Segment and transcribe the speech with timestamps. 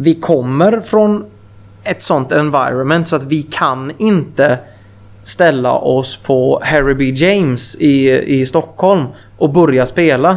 [0.00, 1.24] vi kommer från
[1.84, 4.58] ett sånt environment så att vi kan inte
[5.24, 7.04] ställa oss på Harry B.
[7.04, 8.10] James i,
[8.40, 9.04] i Stockholm
[9.38, 10.36] och börja spela.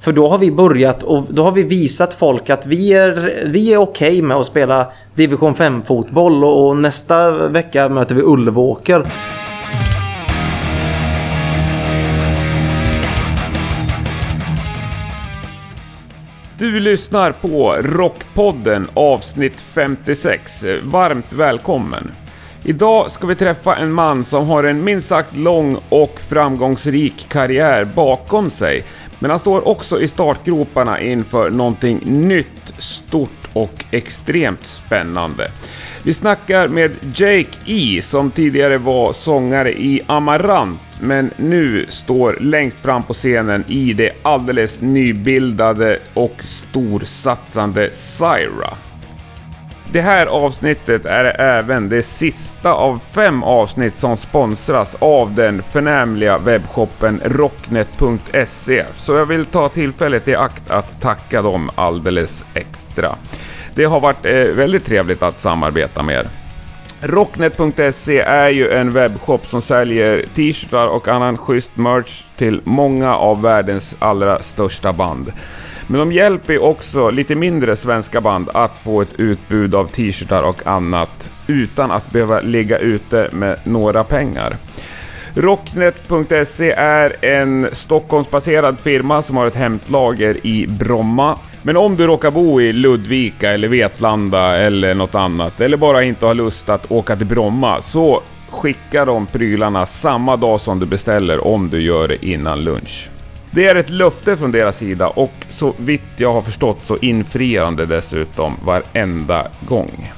[0.00, 3.72] För då har vi börjat och då har vi visat folk att vi är, vi
[3.72, 8.22] är okej okay med att spela division 5 fotboll och, och nästa vecka möter vi
[8.22, 9.12] Ulvåker.
[16.58, 20.64] Du lyssnar på Rockpodden avsnitt 56.
[20.82, 22.10] Varmt välkommen!
[22.64, 27.84] Idag ska vi träffa en man som har en minst sagt lång och framgångsrik karriär
[27.84, 28.84] bakom sig.
[29.18, 35.50] Men han står också i startgroparna inför någonting nytt, stort och extremt spännande.
[36.02, 42.80] Vi snackar med Jake E som tidigare var sångare i Amarant men nu står längst
[42.80, 48.87] fram på scenen i det alldeles nybildade och storsatsande Syra.
[49.92, 56.38] Det här avsnittet är även det sista av fem avsnitt som sponsras av den förnämliga
[56.38, 63.16] webbshoppen rocknet.se, så jag vill ta tillfället i akt att tacka dem alldeles extra.
[63.74, 66.26] Det har varit eh, väldigt trevligt att samarbeta med er.
[67.00, 73.42] Rocknet.se är ju en webbshop som säljer t-shirtar och annan schysst merch till många av
[73.42, 75.32] världens allra största band.
[75.90, 80.66] Men de hjälper också lite mindre svenska band att få ett utbud av t-shirtar och
[80.66, 84.56] annat utan att behöva ligga ute med några pengar.
[85.34, 92.30] Rocknet.se är en Stockholmsbaserad firma som har ett hämtlager i Bromma men om du råkar
[92.30, 97.16] bo i Ludvika eller Vetlanda eller något annat, eller bara inte har lust att åka
[97.16, 102.26] till Bromma, så skickar de prylarna samma dag som du beställer om du gör det
[102.26, 103.10] innan lunch.
[103.50, 107.64] Det är ett löfte från deras sida och så vitt jag har förstått så infriar
[107.64, 110.12] de det dessutom varenda gång.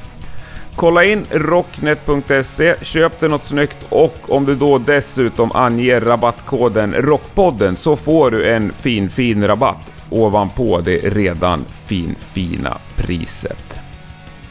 [0.77, 7.77] Kolla in rocknet.se, köp dig något snyggt och om du då dessutom anger rabattkoden ROCKPODDEN
[7.77, 13.81] så får du en fin fin rabatt ovanpå det redan fin fina priset.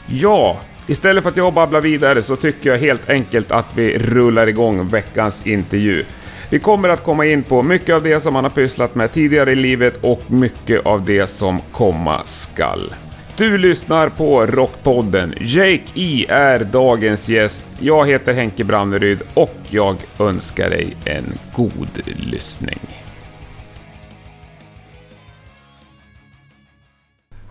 [0.08, 4.48] Ja, istället för att jag babblar vidare så tycker jag helt enkelt att vi rullar
[4.48, 6.04] igång veckans intervju.
[6.52, 9.52] Vi kommer att komma in på mycket av det som han har pysslat med tidigare
[9.52, 12.94] i livet och mycket av det som komma skall.
[13.38, 15.34] Du lyssnar på Rockpodden.
[15.40, 17.66] Jake E är dagens gäst.
[17.80, 21.24] Jag heter Henke Branneryd och jag önskar dig en
[21.56, 22.02] god
[22.32, 22.80] lyssning.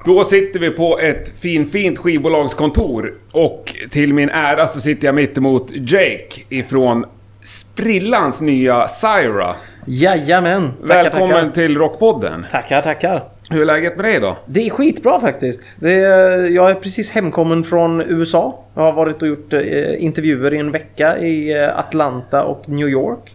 [0.05, 5.15] Då sitter vi på ett fin, fint skivbolagskontor och till min ära så sitter jag
[5.15, 7.05] mitt emot Jake ifrån
[7.43, 9.55] sprillans nya Syra.
[9.87, 10.73] Jajamän!
[10.81, 11.51] Tackar, Välkommen tackar.
[11.51, 12.47] till Rockpodden.
[12.53, 13.25] Tackar, tackar.
[13.51, 14.37] Hur är läget med dig då?
[14.47, 15.81] Det är skitbra faktiskt.
[15.81, 18.65] Det är, jag är precis hemkommen från USA.
[18.75, 22.89] Jag har varit och gjort eh, intervjuer i en vecka i eh, Atlanta och New
[22.89, 23.35] York.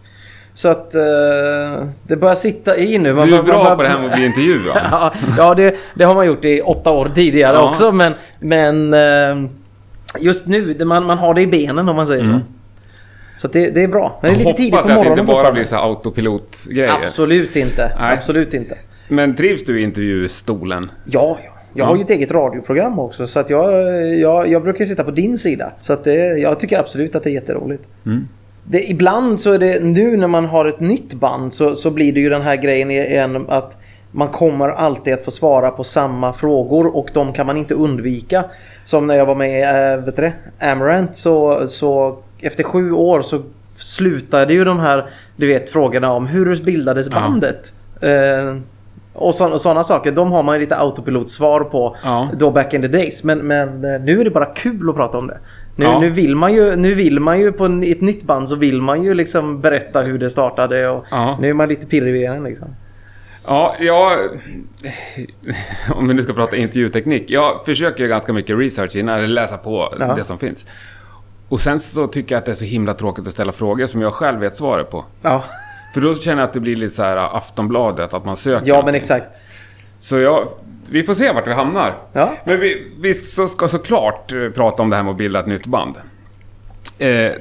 [0.56, 3.14] Så att uh, det börjar sitta i nu.
[3.14, 4.78] Man, du är bra man, på det här med att bli intervjuad.
[4.92, 7.70] ja, ja det, det, har man gjort i åtta år tidigare ja.
[7.70, 7.92] också.
[7.92, 9.50] Men, men uh,
[10.20, 12.40] just nu, man, man har det i benen om man säger mm.
[12.40, 12.46] så.
[13.44, 14.20] Så det, det, är bra.
[14.22, 14.98] Men det är lite tidigt på morgonen.
[14.98, 16.92] Hoppas att det inte bara blir så autopilotgrejer.
[17.04, 17.92] Absolut inte.
[18.00, 18.14] Nej.
[18.14, 18.78] Absolut inte.
[19.08, 20.92] Men trivs du i intervjustolen?
[21.06, 21.52] Ja, ja.
[21.74, 23.74] Jag har ju ett eget radioprogram också så att jag,
[24.20, 25.74] jag, jag brukar sitta på din sida.
[25.82, 27.84] Så att det, jag tycker absolut att det är jätteroligt.
[28.06, 28.28] Mm
[28.66, 32.14] det, ibland så är det nu när man har ett nytt band så, så blir
[32.14, 33.78] det ju den här grejen igen att
[34.12, 38.44] man kommer alltid att få svara på samma frågor och de kan man inte undvika.
[38.84, 43.22] Som när jag var med i äh, vet du Amarant så, så efter sju år
[43.22, 43.42] så
[43.78, 47.74] slutade ju de här du vet frågorna om hur bildades bandet.
[48.00, 48.08] Ja.
[48.08, 48.56] Eh,
[49.14, 52.30] och sådana saker, de har man ju lite autopilotsvar på ja.
[52.38, 53.24] då back in the days.
[53.24, 55.38] Men, men eh, nu är det bara kul att prata om det.
[55.76, 56.00] Nu, ja.
[56.00, 59.04] nu, vill man ju, nu vill man ju på ett nytt band så vill man
[59.04, 61.38] ju liksom berätta hur det startade och ja.
[61.42, 62.76] nu är man lite pirrig igen liksom.
[63.46, 64.18] Ja, jag...
[65.96, 67.24] Om vi nu ska prata intervjuteknik.
[67.28, 70.16] Jag försöker ganska mycket research innan, eller läsa på ja.
[70.16, 70.68] det som finns.
[71.50, 74.02] Och sen så tycker jag att det är så himla tråkigt att ställa frågor som
[74.02, 75.06] jag själv vet svaret på.
[75.22, 75.44] Ja.
[75.94, 78.68] För då känner jag att det blir lite så här Aftonbladet, att man söker.
[78.68, 79.42] Ja, men exakt.
[80.00, 80.48] Så jag
[80.90, 81.96] vi får se vart vi hamnar.
[82.12, 82.34] Ja.
[82.44, 85.66] Men vi, vi ska såklart eh, prata om det här med att bilda ett nytt
[85.66, 85.96] band.
[86.98, 87.32] Eh,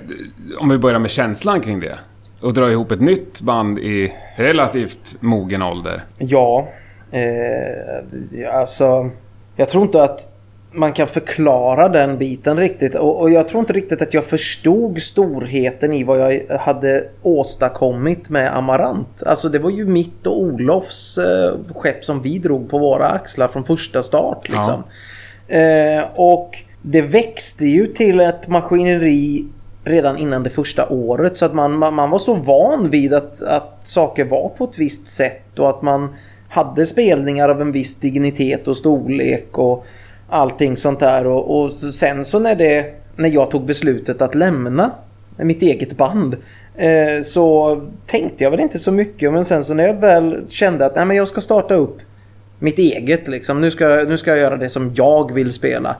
[0.58, 1.98] om vi börjar med känslan kring det.
[2.40, 6.05] Och dra ihop ett nytt band i relativt mogen ålder.
[6.19, 6.69] Ja,
[7.10, 9.10] eh, alltså...
[9.56, 10.31] Jag tror inte att
[10.72, 12.94] man kan förklara den biten riktigt.
[12.94, 18.30] Och, och, jag tror inte riktigt att jag förstod storheten i vad jag hade åstadkommit
[18.30, 19.22] med Amarant.
[19.26, 23.48] Alltså det var ju mitt och Olofs eh, skepp som vi drog på våra axlar
[23.48, 24.48] från första start.
[24.48, 24.82] Liksom.
[25.48, 29.44] Eh, och det växte ju till ett maskineri
[29.84, 31.36] redan innan det första året.
[31.36, 34.78] Så att man, man, man var så van vid att, att saker var på ett
[34.78, 36.14] visst sätt och att man
[36.48, 39.86] hade spelningar av en viss dignitet och storlek och
[40.32, 41.26] allting sånt där.
[41.26, 44.90] Och, och sen så när, det, när jag tog beslutet att lämna
[45.37, 46.37] mitt eget band
[46.76, 49.32] eh, så tänkte jag väl inte så mycket.
[49.32, 51.99] Men sen så när jag väl kände att nej, men jag ska starta upp
[52.58, 53.61] mitt eget liksom.
[53.61, 55.96] Nu ska, nu ska jag göra det som jag vill spela.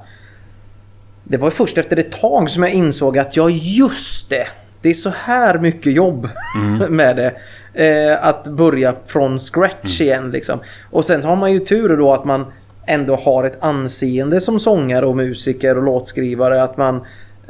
[1.25, 4.46] Det var först efter ett tag som jag insåg att ja just det.
[4.82, 6.96] Det är så här mycket jobb mm.
[6.96, 7.34] med det.
[7.75, 10.08] Eh, att börja från scratch mm.
[10.08, 10.58] igen liksom.
[10.90, 12.52] Och sen har man ju tur då att man
[12.87, 16.62] ändå har ett anseende som sångare och musiker och låtskrivare.
[16.62, 17.00] Att man,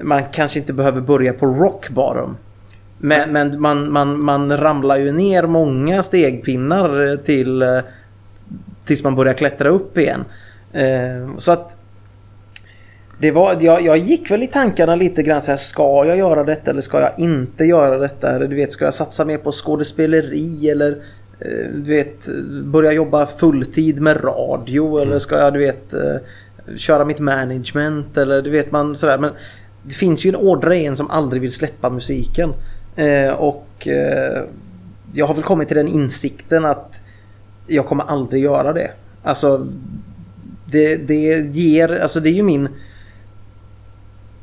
[0.03, 2.37] man kanske inte behöver börja på rock bottom.
[2.99, 7.79] Men, men man, man, man ramlar ju ner många stegpinnar eh, till eh,
[8.85, 10.25] tills man börjar klättra upp igen.
[10.73, 11.77] Eh, så att
[13.19, 16.45] det var, jag, jag gick väl i tankarna lite grann så här, ska jag göra
[16.45, 18.31] detta eller ska jag inte göra detta?
[18.31, 21.03] Eller du vet, ska jag satsa mer på skådespeleri eller
[21.75, 22.29] du vet,
[22.65, 26.17] börja jobba fulltid med radio eller ska jag, du vet, eh,
[26.77, 29.19] köra mitt management eller du vet man sådär.
[29.19, 29.33] Men
[29.83, 32.53] det finns ju en ådra i en som aldrig vill släppa musiken.
[32.97, 34.43] Eh, och eh,
[35.13, 37.01] jag har väl kommit till den insikten att
[37.67, 38.91] jag kommer aldrig göra det.
[39.23, 39.67] Alltså
[40.67, 42.69] det, det ger, alltså det är ju min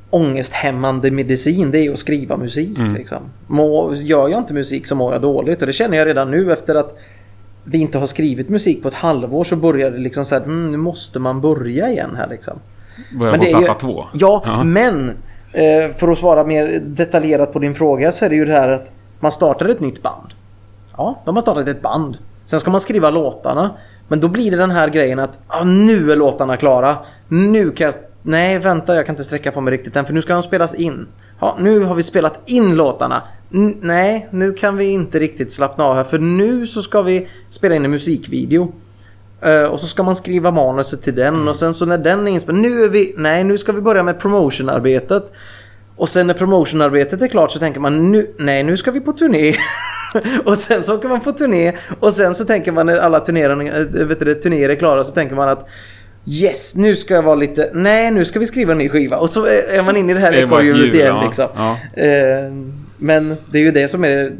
[0.09, 2.77] ångesthämmande medicin det är att skriva musik.
[2.77, 2.93] Mm.
[2.93, 3.17] Liksom.
[3.47, 6.53] Må, gör jag inte musik så mår jag dåligt och det känner jag redan nu
[6.53, 6.97] efter att
[7.63, 10.71] vi inte har skrivit musik på ett halvår så börjar det liksom så här, mm,
[10.71, 12.59] nu måste man börja igen här liksom.
[13.19, 14.05] Börja på platta två?
[14.13, 14.63] Ja, uh -huh.
[14.63, 15.09] men
[15.53, 18.69] eh, för att svara mer detaljerat på din fråga så är det ju det här
[18.69, 20.33] att man startar ett nytt band.
[20.97, 22.17] Ja, de har startat ett band.
[22.45, 23.71] Sen ska man skriva låtarna.
[24.07, 26.97] Men då blir det den här grejen att ah, nu är låtarna klara.
[27.27, 27.93] Nu kan jag
[28.29, 30.73] Nej, vänta, jag kan inte sträcka på mig riktigt än för nu ska de spelas
[30.73, 31.07] in.
[31.39, 33.23] Ja, nu har vi spelat in låtarna.
[33.53, 37.27] N nej, nu kan vi inte riktigt slappna av här för nu så ska vi
[37.49, 38.73] spela in en musikvideo.
[39.45, 41.47] Uh, och så ska man skriva manuset till den mm.
[41.47, 44.03] och sen så när den är inspelad, nu är vi, nej nu ska vi börja
[44.03, 45.31] med promotionarbetet.
[45.95, 49.11] Och sen när promotionarbetet är klart så tänker man nu, nej nu ska vi på
[49.11, 49.55] turné.
[50.45, 53.23] och sen så åker man på turné och sen så tänker man när alla eh,
[53.23, 55.69] turnéer är klara så tänker man att
[56.29, 57.69] Yes, nu ska jag vara lite...
[57.73, 59.17] Nej, nu ska vi skriva en ny skiva.
[59.17, 61.23] Och så är man inne i det här ekorrhjulet igen ja.
[61.25, 61.47] liksom.
[61.55, 61.77] Ja.
[62.03, 62.53] Eh,
[62.97, 64.33] men det är ju det som är...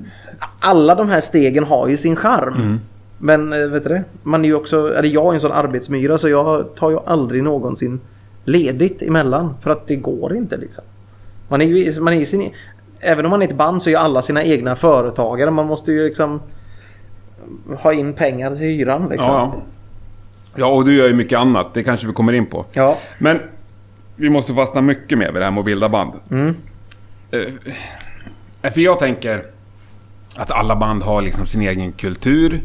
[0.59, 2.53] Alla de här stegen har ju sin charm.
[2.53, 2.79] Mm.
[3.17, 4.03] Men eh, vet du det?
[4.23, 4.95] Man är ju också...
[4.95, 7.99] Eller jag är en sån arbetsmyra så jag tar ju aldrig någonsin
[8.45, 9.53] ledigt emellan.
[9.61, 10.83] För att det går inte liksom.
[11.47, 12.51] Man är ju, man är sin...
[12.99, 15.51] Även om man är ett band så är ju alla sina egna företagare.
[15.51, 16.41] Man måste ju liksom
[17.77, 19.27] ha in pengar till hyran liksom.
[19.27, 19.61] Ja, ja.
[20.59, 21.73] Ja, och du gör ju mycket annat.
[21.73, 22.65] Det kanske vi kommer in på.
[22.73, 22.97] Ja.
[23.17, 23.39] Men
[24.15, 26.13] vi måste fastna mycket mer vid det här med att bilda band.
[26.31, 26.55] Mm.
[27.33, 27.49] Uh,
[28.71, 29.43] för jag tänker
[30.35, 32.61] att alla band har liksom sin egen kultur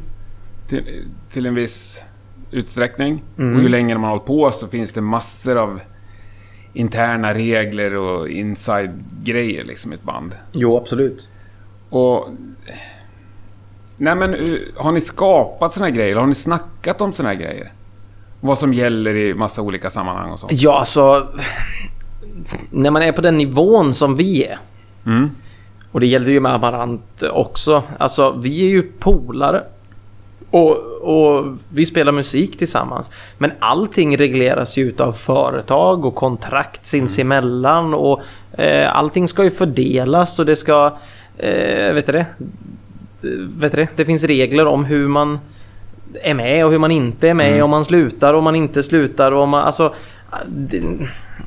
[0.69, 2.03] till, till en viss
[2.51, 3.23] utsträckning.
[3.39, 3.57] Mm.
[3.57, 5.81] Och ju längre man har hållit på så finns det massor av
[6.73, 10.35] interna regler och inside-grejer liksom i ett band.
[10.53, 11.29] Jo, absolut.
[11.91, 12.29] Och...
[13.97, 16.17] Nej men, eh, har ni skapat såna här grejer?
[16.17, 17.73] Har ni snackat om såna här grejer?
[18.45, 20.49] Vad som gäller i massa olika sammanhang och så?
[20.51, 21.29] Ja, alltså...
[22.71, 24.59] När man är på den nivån som vi är.
[25.07, 25.31] Mm.
[25.93, 27.83] Och det gällde ju med Amarant också.
[27.99, 29.63] Alltså, vi är ju polare.
[30.51, 33.11] Och, och, vi spelar musik tillsammans.
[33.39, 37.95] Men allting regleras ju utav företag och kontrakt sinsemellan.
[37.95, 38.23] Och
[38.53, 40.97] eh, allting ska ju fördelas och det ska...
[41.39, 42.27] Eh, vet du det?
[43.59, 43.89] Vet du det?
[43.97, 45.39] Det finns regler om hur man
[46.23, 47.53] är med och hur man inte är med.
[47.53, 47.65] Mm.
[47.65, 49.33] Om man slutar och man inte slutar.
[49.33, 49.95] Och man, alltså,
[50.47, 50.83] det,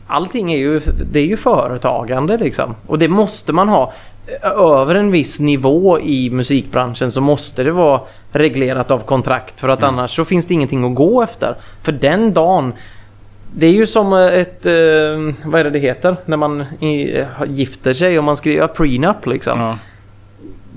[0.07, 0.79] allting är ju,
[1.12, 2.75] det är ju företagande liksom.
[2.88, 3.93] Och det måste man ha.
[4.41, 9.59] Över en viss nivå i musikbranschen så måste det vara reglerat av kontrakt.
[9.59, 9.95] För att mm.
[9.95, 11.55] annars så finns det ingenting att gå efter.
[11.81, 12.74] För den dagen
[13.55, 16.65] det är ju som ett, eh, vad är det det heter, när man
[17.47, 19.59] gifter sig och man skriver prenup liksom.
[19.59, 19.77] Ja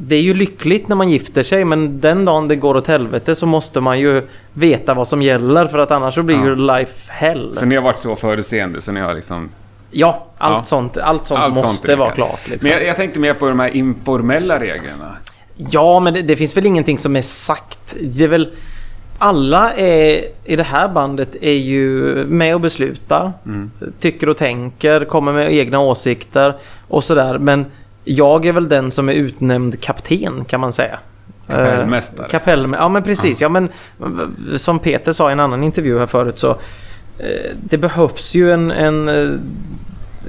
[0.02, 3.34] det är ju lyckligt när man gifter sig men den dagen det går åt helvete
[3.34, 6.44] så måste man ju veta vad som gäller för att annars så blir ja.
[6.44, 7.52] ju life hell.
[7.52, 9.50] Så ni har varit så förutseende så ni har liksom...
[9.90, 10.64] Ja, allt ja.
[10.64, 12.48] sånt, allt sånt allt måste sånt vara klart.
[12.48, 12.68] Liksom.
[12.68, 15.16] Men jag, jag, tänkte mer på de här informella reglerna.
[15.56, 17.96] Ja, men det, det, finns väl ingenting som är sagt.
[18.00, 18.52] Det är väl...
[19.18, 23.32] Alla är, i det här bandet är ju med och beslutar.
[23.46, 23.70] Mm.
[24.00, 26.54] Tycker och tänker, kommer med egna åsikter
[26.88, 27.38] och sådär.
[27.38, 27.66] Men
[28.04, 30.98] jag är väl den som är utnämnd kapten kan man säga.
[31.50, 32.28] Kapellmästare.
[32.28, 33.40] Kapell, ja men precis.
[33.40, 33.48] Ja.
[33.48, 33.68] men
[34.56, 36.50] som Peter sa i en annan intervju här förut så
[37.18, 39.38] eh, det behövs ju en, en eh,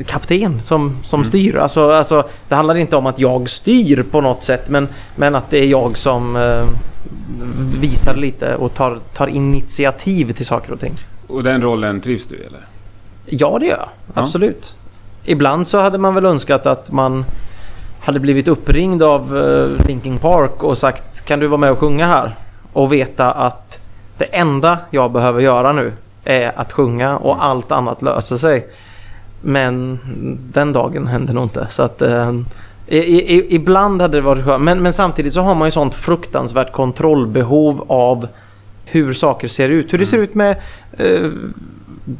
[0.05, 1.55] kapten som, som styr.
[1.55, 5.49] Alltså, alltså, det handlar inte om att jag styr på något sätt men, men att
[5.49, 6.63] det är jag som eh,
[7.79, 10.93] visar lite och tar, tar initiativ till saker och ting.
[11.27, 12.65] Och den rollen trivs du i, eller?
[13.25, 13.89] Ja, det gör jag.
[14.13, 14.21] Ja.
[14.21, 14.75] Absolut.
[15.25, 17.25] Ibland så hade man väl önskat att man
[18.01, 22.05] hade blivit uppringd av uh, Linkin Park och sagt kan du vara med och sjunga
[22.05, 22.35] här?
[22.73, 23.79] Och veta att
[24.17, 25.93] det enda jag behöver göra nu
[26.23, 28.67] är att sjunga och allt annat löser sig.
[29.41, 29.99] Men
[30.53, 31.67] den dagen hände nog inte.
[31.69, 32.33] Så att, eh,
[32.87, 34.63] i, i, ibland hade det varit skönt.
[34.63, 38.27] Men, men samtidigt så har man ju sånt fruktansvärt kontrollbehov av
[38.85, 39.93] hur saker ser ut.
[39.93, 40.57] Hur det ser ut med
[40.97, 41.31] eh,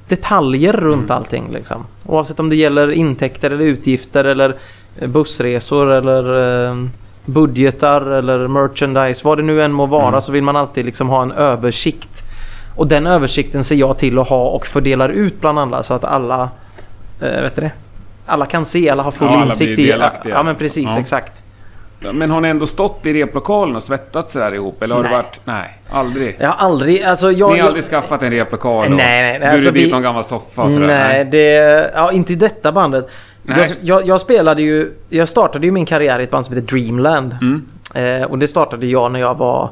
[0.08, 1.52] detaljer runt allting.
[1.52, 1.86] Liksom.
[2.06, 4.56] Oavsett om det gäller intäkter eller utgifter eller eh,
[5.08, 6.76] bussresor eller eh,
[7.26, 9.22] budgetar eller merchandise.
[9.26, 10.22] Vad det nu än må vara Mm.
[10.22, 12.24] så vill man alltid liksom ha en översikt.
[12.76, 16.04] Och den översikten ser jag till att ha och fördelar ut bland alla så att
[16.04, 16.50] alla
[17.22, 17.72] eh, vet du det?
[18.26, 19.94] Alla kan se, alla har full Ja, insikt i...
[20.26, 21.00] Ja men precis, Ja.
[21.00, 21.44] exakt.
[22.14, 24.82] Men har ni ändå stått i replokalen och svettats sådär ihop?
[24.84, 25.12] Eller har Nej.
[25.12, 25.40] det varit...
[25.46, 26.36] Nej, aldrig.
[26.40, 27.04] Jag har aldrig...
[27.04, 29.72] Alltså jag, Ni har jag- aldrig skaffat en replokal och Nej, nej, nej, burit alltså
[29.72, 30.88] dit vi- någon gammal soffa och sådär?
[30.88, 31.92] Nej, det...
[31.96, 33.10] Ja, inte i detta bandet.
[33.44, 34.94] Jag, jag, jag spelade ju...
[35.10, 37.36] Jag startade ju min karriär i ett band som heter Dreamland.
[37.42, 37.66] Mm.
[37.94, 39.70] Eh, och det startade jag när jag var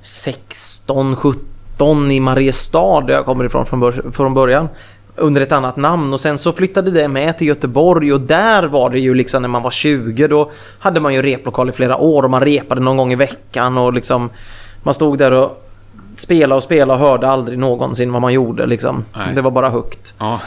[0.00, 4.68] 16, 17 i Mariestad där jag kommer ifrån från, bör, från början.
[5.16, 8.90] Under ett annat namn och sen så flyttade det med till Göteborg och där var
[8.90, 12.22] det ju liksom när man var 20 då hade man ju replokal i flera år
[12.22, 14.30] och man repade någon gång i veckan och liksom
[14.82, 15.64] man stod där och
[16.16, 19.04] spelade och spelade och hörde aldrig någonsin vad man gjorde liksom.
[19.16, 19.34] Nej.
[19.34, 20.14] Det var bara högt.
[20.18, 20.40] Ja.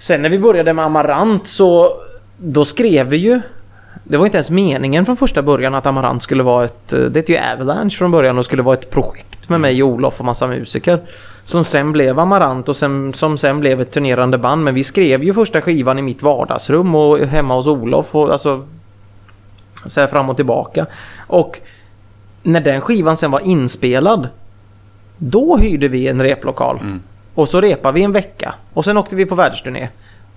[0.00, 1.92] Sen när vi började med Amarant så
[2.36, 3.40] då skrev vi ju
[4.04, 6.88] det var inte ens meningen från första början att Amarant skulle vara ett...
[6.88, 10.24] Det hette ju Avalanche från början och skulle vara ett projekt med mig, Olof och
[10.24, 11.00] massa musiker.
[11.44, 14.64] Som sen blev Amarant och sen, som sen blev ett turnerande band.
[14.64, 18.66] Men vi skrev ju första skivan i mitt vardagsrum och hemma hos Olof och alltså...
[19.86, 20.86] Så här fram och tillbaka.
[21.26, 21.60] Och
[22.42, 24.28] när den skivan sen var inspelad
[25.18, 26.78] då hyrde vi en replokal.
[26.78, 27.00] Mm.
[27.40, 28.54] Och så repade vi en vecka.
[28.74, 29.88] Och sen åkte vi på världsturné.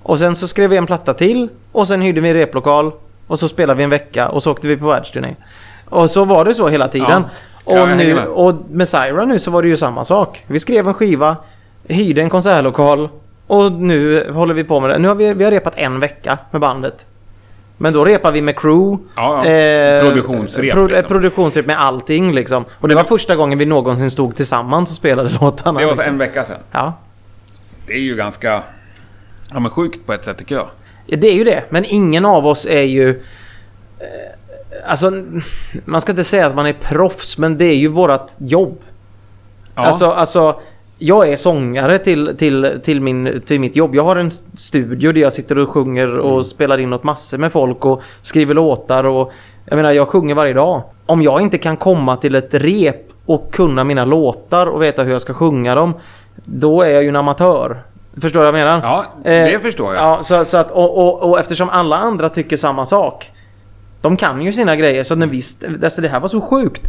[0.04, 1.50] Och sen så skrev vi en platta till.
[1.72, 2.92] Och sen hyrde vi en replokal.
[3.28, 4.30] Och så spelade vi en vecka.
[4.30, 5.36] Och så åkte vi på världsturné.
[5.90, 7.24] Och så var det så hela tiden.
[7.66, 8.28] Ja, och, nu, med.
[8.28, 10.44] och med Syra nu så var det ju samma sak.
[10.48, 11.38] Vi skrev en skiva.
[11.88, 13.10] Hyrde en konsertlokal.
[13.48, 15.00] Och nu håller vi på med det.
[15.00, 17.06] Nu har vi, vi har repat en vecka med bandet.
[17.84, 19.04] Men då repar vi med crew.
[19.16, 20.02] Ja, ja.
[20.02, 21.08] Produktionsrep, pro, liksom.
[21.08, 22.66] Produktionsrep med allting liksom.
[22.72, 25.80] Och det var första gången vi någonsin stod tillsammans och spelade låtarna.
[25.80, 26.10] Det var liksom.
[26.10, 26.60] en vecka sedan.
[26.72, 26.94] Ja.
[27.88, 28.64] Det är ju ganska...
[29.54, 30.68] Ja men sjukt på ett sätt tycker jag.
[31.06, 31.64] Ja, det är ju det.
[31.70, 33.10] Men ingen av oss är ju...
[33.10, 34.06] Eh,
[34.86, 35.12] alltså,
[35.86, 38.80] man ska inte säga att man är proffs, men det är ju vårat jobb.
[39.76, 39.82] Ja.
[39.82, 40.62] Alltså, alltså,
[41.06, 43.96] jag är sångare till, till, till, min, till mitt jobb.
[43.96, 46.44] Jag har en studio där jag sitter och sjunger och Mm.
[46.44, 49.04] spelar in åt massor med folk och skriver låtar.
[49.04, 49.32] Och,
[49.66, 50.82] jag menar, jag sjunger varje dag.
[51.06, 52.96] Om jag inte kan komma till ett rep
[53.26, 55.94] och kunna mina låtar och veta hur jag ska sjunga dem,
[56.46, 57.84] då är jag ju en amatör.
[58.22, 58.82] Förstår du vad jag menar?
[58.84, 60.04] Ja, det Eh, förstår jag.
[60.04, 63.32] Ja, så, så att, och, och, och eftersom alla andra tycker samma sak.
[64.02, 65.04] De kan ju sina grejer.
[65.04, 65.42] Så när vi,
[65.84, 66.82] alltså det här var så sjukt.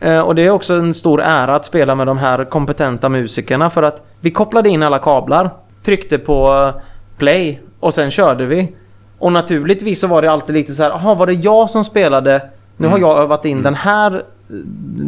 [0.00, 3.70] Eh, och det är också en stor ära att spela med de här kompetenta musikerna.
[3.70, 5.50] För att vi kopplade in alla kablar.
[5.84, 6.82] Tryckte på eh,
[7.18, 7.60] play.
[7.80, 8.76] Och sen körde vi.
[9.18, 10.90] Och naturligtvis så var det alltid lite så här.
[10.90, 12.42] Jaha, var det jag som spelade?
[12.76, 14.22] Nu har jag övat in den här eh,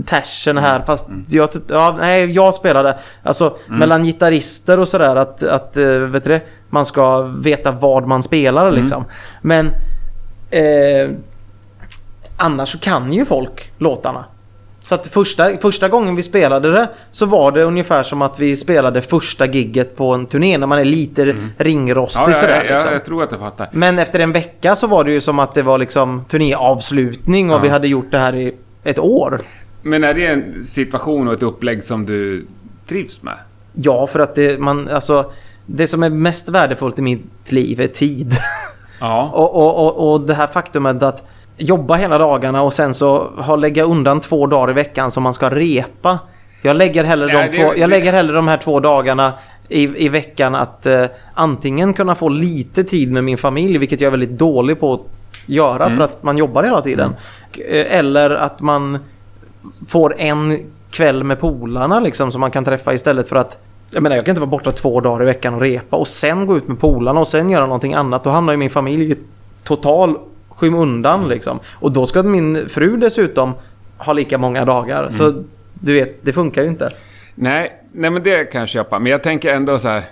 [0.07, 2.99] tersen här fast jag, typ- ja, nej, jag spelade.
[3.23, 5.77] Alltså mellan gitarrister och sådär att, att
[6.11, 9.05] vet du man ska veta vad man spelar liksom.
[9.43, 9.67] Men
[10.51, 11.11] eh,
[12.37, 14.25] annars så kan ju folk låtarna.
[14.83, 18.57] Så att första, första gången vi spelade det så var det ungefär som att vi
[18.57, 22.65] spelade första gigget på en turné när man är lite ringrostig Ja, sådär.
[22.65, 22.93] jag, liksom.
[22.93, 23.69] jag tror att jag fattar.
[23.73, 27.57] Men efter en vecka så var det ju som att det var liksom turnéavslutning och
[27.57, 27.61] Ja.
[27.63, 29.41] vi hade gjort det här i ett år.
[29.83, 32.47] Men är det en situation och ett upplägg som du
[32.89, 33.37] trivs med?
[33.73, 35.33] Ja, för att det, man, alltså,
[35.67, 38.35] det som är mest värdefullt i mitt liv är tid.
[39.01, 39.31] Ja.
[39.35, 41.27] och, och, och, och det här faktumet att
[41.61, 45.35] jobba hela dagarna och sen så ha lägga undan två dagar i veckan som man
[45.35, 46.19] ska repa.
[46.63, 49.33] Jag lägger hellre, de, Nej, det- två, jag det- lägger hellre de här två dagarna
[49.69, 54.07] i, i veckan att eh, antingen kunna få lite tid med min familj, vilket jag
[54.07, 55.01] är väldigt dålig på att
[55.47, 55.97] göra Mm.
[55.97, 57.15] för att man jobbar hela tiden.
[57.69, 58.99] Eh, Eller att man
[59.89, 60.59] får en
[60.91, 63.59] kväll med polarna liksom som man kan träffa istället för att
[63.91, 66.47] jag menar jag kan inte vara borta två dagar i veckan och repa och sen
[66.47, 68.25] gå ut med polarna och sen göra någonting annat.
[68.25, 69.17] Då hamnar ju min familj i
[69.65, 70.15] total
[70.61, 71.61] skymundan liksom.
[71.73, 73.53] Och då ska min fru dessutom
[73.99, 75.09] ha lika många dagar.
[75.11, 76.89] Så du vet, det funkar ju inte.
[77.35, 78.99] Nej, nej men det kan jag köpa.
[78.99, 80.03] Men jag tänker ändå så här.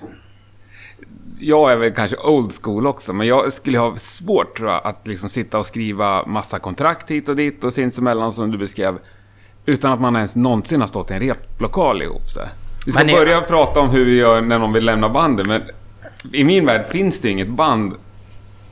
[1.41, 5.07] Jag är väl kanske old school också, men jag skulle ha svårt tror jag att
[5.07, 8.99] liksom sitta och skriva massa kontrakt hit och dit och sinsemellan som du beskrev.
[9.67, 12.23] Utan att man ens någonsin har stått i en replokal ihop.
[12.29, 12.41] Så.
[12.87, 15.47] Vi ska Men börja jag- prata om hur vi gör när någon vill lämna bandet,
[15.47, 15.63] men
[16.33, 17.93] i min värld finns det inget band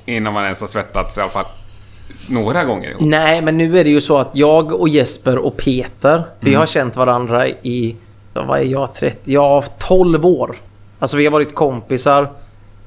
[0.06, 1.46] innan man ens har svettats i alla fall
[2.28, 3.02] några gånger ihop.
[3.02, 6.66] Nej, men nu är det ju så att jag och Jesper och Peter, vi har
[6.66, 7.96] känt varandra i,
[8.34, 10.56] vad är jag, 30, ja 12 år.
[10.98, 12.28] Alltså vi har varit kompisar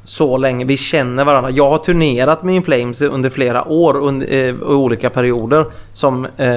[0.04, 0.66] så länge.
[0.66, 1.50] Vi känner varandra.
[1.52, 6.50] Jag har turnerat med In Flames under flera år under, eh, olika perioder som eh,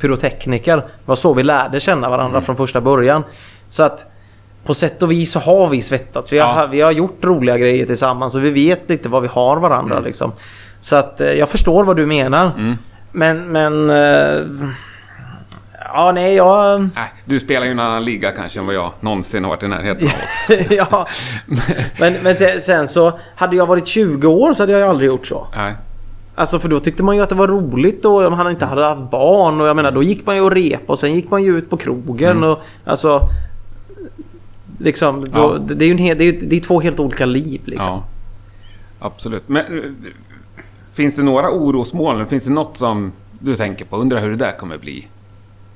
[0.00, 0.76] pyrotekniker.
[0.76, 3.22] Det var så vi lärde känna varandra från första början.
[3.68, 4.04] Så att
[4.64, 6.32] på sätt och vis så har vi svettats.
[6.32, 6.66] Vi har, Ja.
[6.70, 10.00] vi har gjort roliga grejer tillsammans och vi vet lite vad vi har varandra.
[10.00, 10.32] Liksom.
[10.86, 12.50] Så att eh, jag förstår vad du menar.
[12.58, 12.76] Mm.
[13.12, 13.90] Men, men...
[13.90, 14.70] eh,
[15.94, 16.80] ja, nej, jag...
[16.80, 19.68] Nej, du spelar ju en annan liga kanske än vad jag någonsin har varit i
[19.68, 21.06] närheten av ja.
[22.00, 25.26] Men, men sen så, hade jag varit 20 år så hade jag ju aldrig gjort
[25.26, 25.46] så.
[25.56, 25.74] Nej.
[26.34, 28.84] Alltså för då tyckte man ju att det var roligt och om han inte hade
[28.84, 31.42] haft barn och jag menar då gick man ju och rep och sen gick man
[31.42, 33.20] ju ut på krogen och alltså...
[34.78, 35.74] Liksom, då, Ja.
[35.74, 37.92] det, är ju en det är, det är två helt olika liv liksom.
[37.92, 38.04] Ja,
[39.06, 39.48] absolut.
[39.48, 39.90] Men eh,
[40.96, 42.26] finns det några orosmoln?
[42.26, 43.96] Finns det något som du tänker på?
[43.96, 45.08] Undrar hur det där kommer bli?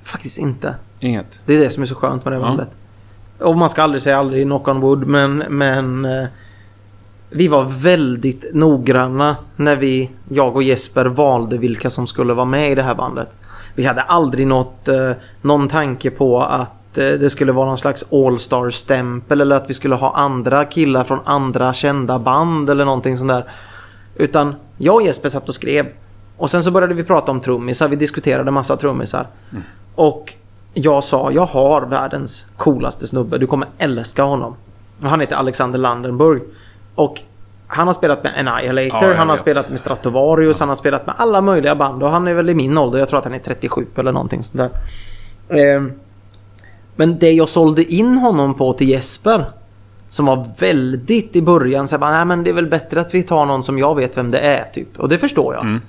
[0.05, 0.75] Faktiskt inte.
[1.01, 1.41] Inget?
[1.47, 2.43] Det är det som är så skönt med det Ja.
[2.45, 2.69] bandet.
[3.39, 6.25] Och man ska aldrig säga aldrig knock on wood men, men eh,
[7.31, 12.71] vi var väldigt noggranna när vi, jag och Jesper valde vilka som skulle vara med
[12.71, 13.29] i det här bandet.
[13.75, 15.11] Vi hade aldrig något, eh,
[15.43, 19.95] någon tanke på att eh, det skulle vara någon slags all-star-stämpel eller att vi skulle
[19.95, 23.45] ha andra killar från andra kända band eller någonting sånt där.
[24.21, 25.87] Utan jag och Jesper satt och skrev.
[26.37, 27.89] Och sen så började vi prata om trummisar.
[27.89, 29.27] Vi diskuterade massa trummisar.
[29.95, 30.35] Och
[30.75, 33.39] jag sa, jag har världens coolaste snubbe.
[33.39, 34.57] Du kommer älska honom.
[35.03, 36.43] Och Han heter Alexander Landenburg.
[36.95, 37.23] Och
[37.67, 41.15] han har spelat med Annihilator, Ja, han har spelat med Stratovarius, han har spelat med
[41.19, 42.03] alla möjliga band.
[42.03, 44.43] Och han är väl i min ålder, jag tror att han är 37 eller någonting
[44.43, 44.71] sånt där.
[45.59, 45.93] Ehm,
[46.97, 49.45] Men det jag sålde in honom på till Jesper
[50.11, 53.23] som var väldigt i början så bara, nej men det är väl bättre att vi
[53.23, 54.99] tar någon som jag vet vem det är typ.
[54.99, 55.63] Och det förstår jag.
[55.63, 55.81] Mm.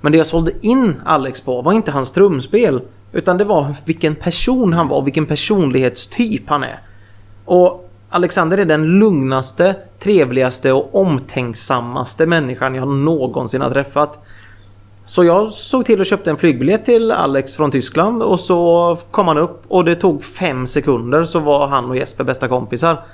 [0.00, 2.80] Men det jag sålde in Alex på var inte hans trumspel.
[3.12, 6.80] Utan det var vilken person han var och vilken personlighetstyp han är.
[7.44, 14.24] Och Alexander är den lugnaste, trevligaste och omtänksammaste människan jag någonsin har träffat.
[15.06, 19.28] Så jag såg till att köpte en flygbiljett till Alex från Tyskland och så kom
[19.28, 23.04] han upp och det tog fem sekunder så var han och Jesper bästa kompisar.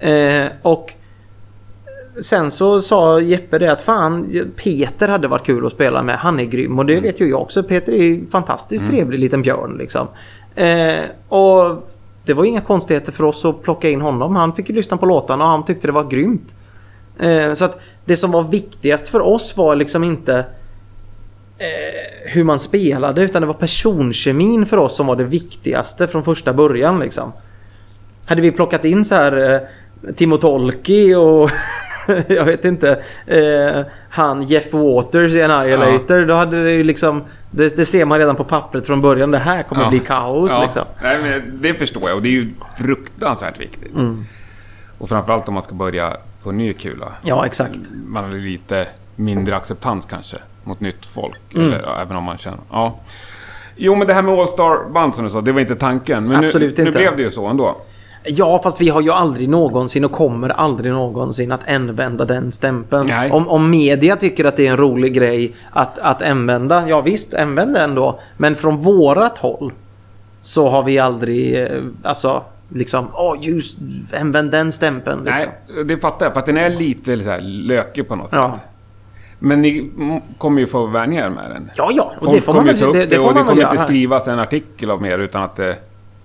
[0.00, 0.94] Eh, och
[2.22, 6.16] sen så sa Jeppe det att fan Peter hade varit kul att spela med.
[6.16, 7.62] Han är grym och det vet ju jag också.
[7.62, 10.08] Peter är ju fantastiskt trevlig liten björn liksom.
[10.54, 11.88] Eh, och
[12.24, 14.36] det var inga konstigheter för oss att plocka in honom.
[14.36, 16.54] Han fick ju lyssna på låtarna och han tyckte det var grymt.
[17.18, 20.38] Eh, så att det som var viktigast för oss var liksom inte
[21.58, 26.24] eh, hur man spelade utan det var personkemin för oss som var det viktigaste från
[26.24, 27.32] första början liksom.
[28.26, 29.60] Hade vi plockat in så här eh,
[30.16, 31.50] Timo Tolki och
[32.28, 37.76] jag vet inte eh, han Jeff Waters i Annihilator då hade det ju liksom det,
[37.76, 40.62] det ser man redan på pappret från början det här kommer bli kaos ja.
[40.62, 40.84] liksom.
[41.02, 43.94] Nej, men det förstår jag och det är ju fruktansvärt viktigt.
[43.94, 44.24] Mm.
[44.98, 47.12] Och framförallt om man ska börja få ny kula.
[47.22, 47.78] Ja exakt.
[48.06, 48.86] Man har lite
[49.16, 51.54] mindre acceptans kanske mot nytt folk.
[51.54, 51.66] Mm.
[51.66, 52.58] Eller, ja, även om man känner...
[52.70, 53.00] Ja.
[53.76, 56.24] Jo, men det här med All Star Band som du sa, det var inte tanken.
[56.24, 56.98] Men Absolut nu, nu inte.
[56.98, 57.76] blev det ju så ändå.
[58.24, 63.06] Ja, fast vi har ju aldrig någonsin och kommer aldrig någonsin att använda den stämpeln.
[63.06, 63.30] Nej.
[63.30, 67.34] Om, om media tycker att det är en rolig grej att, att använda, ja visst,
[67.34, 68.20] använd den då.
[68.36, 69.72] Men från vårat håll
[70.40, 73.78] så har vi aldrig, eh, alltså, liksom, åh just,
[74.20, 75.24] använd den stämpeln.
[75.24, 75.48] Liksom.
[75.74, 76.32] Nej, det fattar jag.
[76.32, 78.54] För att den är lite så här lökig på något Ja.
[78.54, 78.66] sätt.
[79.38, 79.90] Men ni
[80.38, 81.70] kommer ju få vänja er med den.
[81.76, 83.34] Ja, ja, och Folk det får kommer man ju ta upp det, det, det och
[83.34, 85.76] det kommer inte skrivas en artikel av mer utan att det...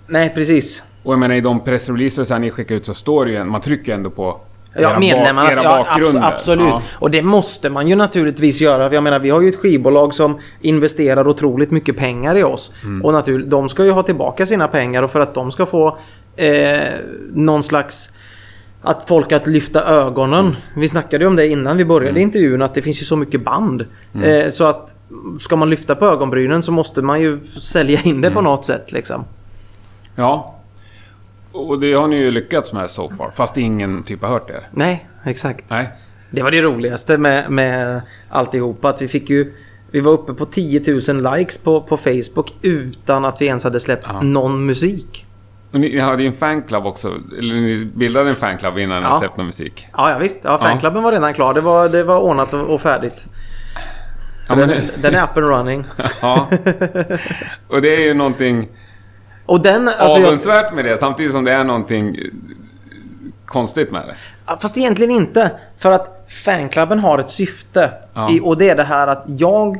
[0.07, 0.83] Nej, precis.
[1.05, 3.93] Och jag menar i de pressreleaser ni skickar ut så står det ju man trycker
[3.93, 4.39] ändå på
[4.77, 5.51] Ja, medlemmarna.
[5.51, 6.67] era ja, abs- absolut.
[6.67, 6.81] Ja.
[6.99, 8.93] Och det måste man ju naturligtvis göra.
[8.93, 12.71] Jag menar, vi har ju ett skivbolag som investerar otroligt mycket pengar i oss.
[12.83, 13.05] Mm.
[13.05, 15.97] Och natur- de ska ju ha tillbaka sina pengar och för att de ska få
[16.35, 16.77] eh,
[17.33, 18.09] någon slags...
[18.81, 20.55] Att folk att lyfta ögonen.
[20.75, 22.21] Vi snackade ju om det innan vi började Mm.
[22.21, 23.85] intervjun att det finns ju så mycket band.
[24.23, 24.95] Eh, så att
[25.39, 28.51] ska man lyfta på ögonbrynen så måste man ju sälja in det på Mm.
[28.51, 29.23] något sätt liksom.
[30.15, 30.54] ja.
[31.55, 33.31] Och det har ni ju lyckats med so far.
[33.35, 34.67] Fast ingen typ har hört er.
[34.71, 35.65] Nej, exakt.
[35.67, 35.89] Nej.
[36.31, 38.89] Det var det roligaste med, med alltihopa.
[38.89, 39.53] Att vi fick ju...
[39.91, 40.81] Vi var uppe på 10
[41.13, 44.21] 000 likes på, på Facebook utan att vi ens hade släppt Ja.
[44.21, 45.25] någon musik.
[45.73, 47.13] Och ni hade ju en fanclub också.
[47.39, 49.13] Eller ni bildade en fanclub innan Ja.
[49.13, 49.87] ni släppte någon musik.
[49.97, 50.39] Ja, ja visst.
[50.43, 51.53] Ja, fanklubben var redan klar.
[51.53, 53.19] Det var, det var ordnat och, och färdigt.
[54.47, 55.85] Så Ja, men- den, den är up and running.
[56.21, 56.47] Ja.
[57.67, 58.67] och det är ju någonting
[59.45, 59.87] Och den...
[59.87, 62.17] Alltså avundsvärt med det, samtidigt som det är någonting
[63.45, 64.15] konstigt med det.
[64.59, 65.51] Fast egentligen inte.
[65.77, 67.91] För att fanklubben har ett syfte.
[68.13, 68.31] Ja.
[68.31, 69.79] I, och det är det här att jag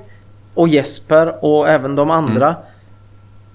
[0.53, 2.55] och Jesper och även de andra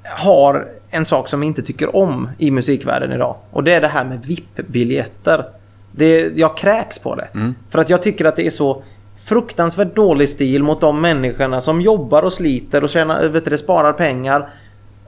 [0.05, 3.37] har en sak som vi inte tycker om i musikvärlden idag.
[3.51, 5.45] Och det är det här med VIP-biljetter.
[5.93, 7.29] Det, jag kräks på det.
[7.71, 8.83] För att jag tycker att det är så
[9.25, 13.93] fruktansvärt dålig stil mot de människorna som jobbar och sliter och tjänar, vet du, sparar
[13.93, 14.51] pengar.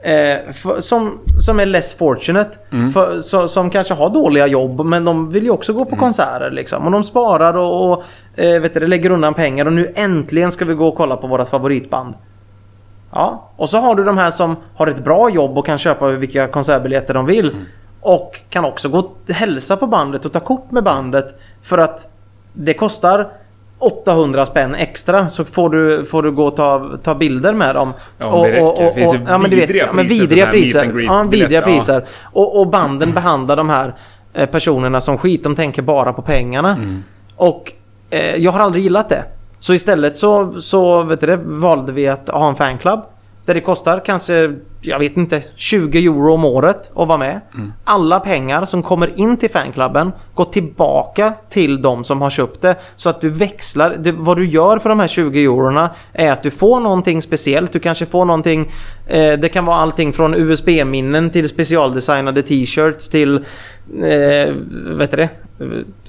[0.05, 2.57] Eh, för, som, som är less fortunate.
[2.93, 6.51] För, så, som kanske har dåliga jobb men de vill ju också gå på konserter
[6.51, 6.85] liksom.
[6.85, 8.03] Och de sparar och, och
[8.35, 11.27] eh, vet du, lägger undan pengar och nu äntligen ska vi gå och kolla på
[11.27, 12.13] vårat favoritband.
[13.11, 16.07] Ja, och så har du de här som har ett bra jobb och kan köpa
[16.07, 17.55] vilka konsertbiljetter de vill.
[18.01, 21.39] Och kan också gå och hälsa på bandet och ta kort med bandet.
[21.61, 22.07] För att
[22.53, 23.31] det kostar
[23.85, 27.93] 800 spänn extra så får du, får du gå och ta, ta bilder med dem.
[28.17, 28.85] Ja, om det räcker.
[28.85, 30.99] Det finns ju men du vidriga ja, men priser vidriga priser.
[30.99, 31.65] Ja, vidriga ja.
[31.65, 32.05] priser.
[32.23, 33.95] Och, och banden behandlar de här
[34.33, 35.43] eh, personerna som skit.
[35.43, 36.71] De tänker bara på pengarna.
[36.71, 37.03] Mm.
[37.35, 37.71] Och
[38.09, 39.23] eh, jag har aldrig gillat det.
[39.59, 42.99] Så istället så, så vet du det, valde vi att ha en fanclub.
[43.45, 47.41] Där det kostar kanske, jag vet inte, 20 euro om året att vara med.
[47.53, 47.73] Mm.
[47.83, 52.75] Alla pengar som kommer in till fanklubben går tillbaka till de som har köpt det.
[52.95, 53.95] Så att du växlar.
[53.99, 57.71] Det, vad du gör för de här 20 eurona är att du får någonting speciellt.
[57.71, 58.71] Du kanske får någonting,
[59.07, 63.35] eh, det kan vara allting från USB-minnen till specialdesignade t-shirts till
[64.03, 64.53] eh,
[64.97, 65.29] vet du det?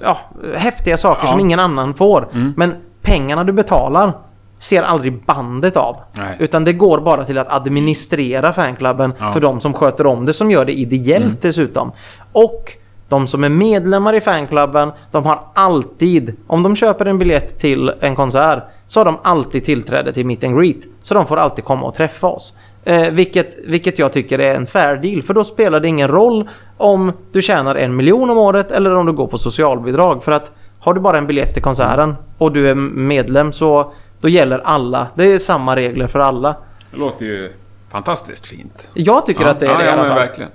[0.01, 0.19] Ja,
[0.57, 1.31] häftiga saker Ja.
[1.31, 2.29] som ingen annan får.
[2.57, 4.13] Men pengarna du betalar
[4.59, 5.97] ser aldrig bandet av.
[6.19, 6.37] Nej.
[6.41, 9.33] Utan det går bara till att administrera fanklubben Ja.
[9.33, 11.93] för de som sköter om det som gör det ideellt dessutom.
[12.33, 12.73] Och
[13.09, 17.93] de som är medlemmar i fanklubben, de har alltid, om de köper en biljett till
[18.01, 20.77] en konsert, så har de alltid tillträde till meet and greet.
[21.03, 22.55] Så de får alltid komma och träffa oss.
[22.85, 25.23] Eh, vilket, vilket jag tycker är en fair deal.
[25.23, 29.07] För då spelar det ingen roll om du tjänar en miljon om året eller om
[29.07, 30.25] du går på socialbidrag.
[30.25, 33.93] För att har du bara en biljett till konserten och du är medlem så
[34.25, 35.09] då gäller alla.
[35.15, 36.57] Det är samma regler för alla.
[36.91, 37.53] Det låter ju
[37.91, 38.89] fantastiskt fint.
[38.95, 40.19] Jag tycker att det är ja, det i ja, alla men fall.
[40.19, 40.51] verkligen.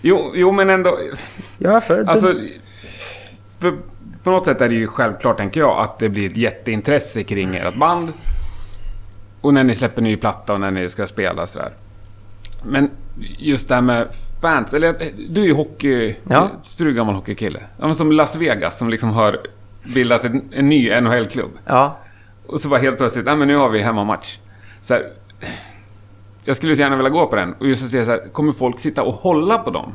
[0.00, 0.98] Jo, jo, men ändå...
[1.58, 2.28] Ja, för Alltså,
[3.58, 3.78] för
[4.24, 7.56] på något sätt är det ju självklart, tänker jag, att det blir ett jätteintresse kring
[7.56, 8.12] ert band.
[9.40, 11.72] Och när ni släpper ny platta och när ni ska spela sådär.
[12.64, 12.90] Men
[13.38, 14.06] just det här med
[14.42, 14.94] fans, eller
[15.28, 16.16] du är ju hockey...
[16.28, 16.48] Ja.
[16.78, 17.60] Du är gammal hockeykille.
[17.78, 19.40] Ja, men som Las Vegas som liksom har
[19.94, 21.50] bildat en, en ny NHL-klubb.
[21.66, 21.98] ja.
[22.52, 24.38] Och så var helt plötsligt, nej men nu har vi hemmamatch.
[24.80, 25.06] Så här,
[26.44, 27.54] jag skulle så gärna vilja gå på den.
[27.60, 29.94] Och just att se så här, kommer folk sitta och hålla på dem?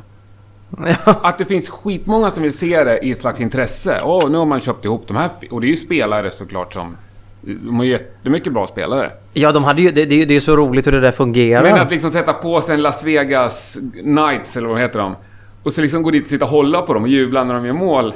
[1.04, 4.00] Att det finns skitmånga som vill se det i ett slags intresse.
[4.04, 5.30] Åh, nu har man köpt ihop de här.
[5.50, 6.96] Och det är ju spelare såklart som...
[7.40, 9.10] De har jättemycket bra spelare.
[9.32, 11.62] Ja, de hade ju, det, det, det är så roligt hur det där fungerar.
[11.62, 15.16] Men att liksom sätta på sig en Las Vegas Knights, eller vad heter de?
[15.62, 17.66] Och så liksom gå dit och sitta och hålla på dem och jubla när de
[17.66, 18.14] gör mål.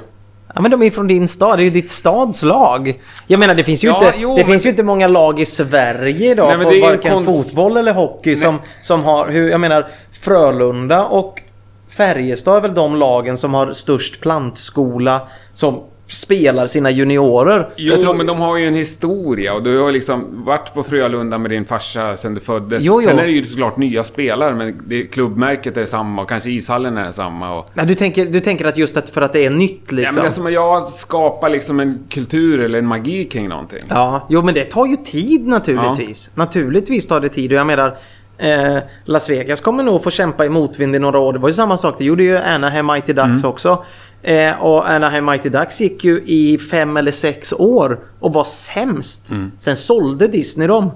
[0.55, 1.59] Ja, men de är från din stad.
[1.59, 3.01] Det är ju ditt stads lag.
[3.27, 5.41] Jag menar, det finns ju, Ja, inte, jo, det men- finns ju inte många lag
[5.41, 9.29] i Sverige idag Nej, på varken konst- fotboll eller hockey som, som har...
[9.29, 9.87] Hur, jag menar,
[10.21, 11.43] Frölunda och
[11.89, 15.21] Färjestad är väl de lagen som har störst plantskola
[15.55, 15.81] som
[16.13, 17.69] spelar sina juniorer.
[17.77, 20.83] Jo, Jag tror- men de har ju en historia och du har liksom varit på
[20.83, 22.83] Frölunda med din farsa sedan du föddes.
[22.85, 23.09] Jo, jo.
[23.09, 26.97] Sen är det ju såklart nya spelare, men det, klubbmärket är samma och kanske ishallen
[26.99, 27.59] är samma.
[27.59, 29.95] Och, Nej, du, tänker, du tänker att just att för att det är nytt ja,
[29.97, 30.15] liksom?
[30.15, 33.83] men det är som att jag skapar liksom en kultur eller en magi kring någonting.
[33.89, 36.31] Ja, jo men det tar ju tid naturligtvis.
[36.35, 37.97] Naturligtvis tar det tid och jag menar
[38.43, 41.33] eh, Las Vegas kommer nog få kämpa i motvind i några år.
[41.33, 41.95] Det var ju samma sak.
[41.99, 43.45] Det gjorde ju Anaheim Mighty Ducks Mm.
[43.51, 43.85] också.
[44.23, 49.31] Eh, och Anaheim Mighty Ducks gick ju i fem eller sex år och var sämst.
[49.31, 49.53] Mm.
[49.59, 50.91] Sen sålde Disney dem.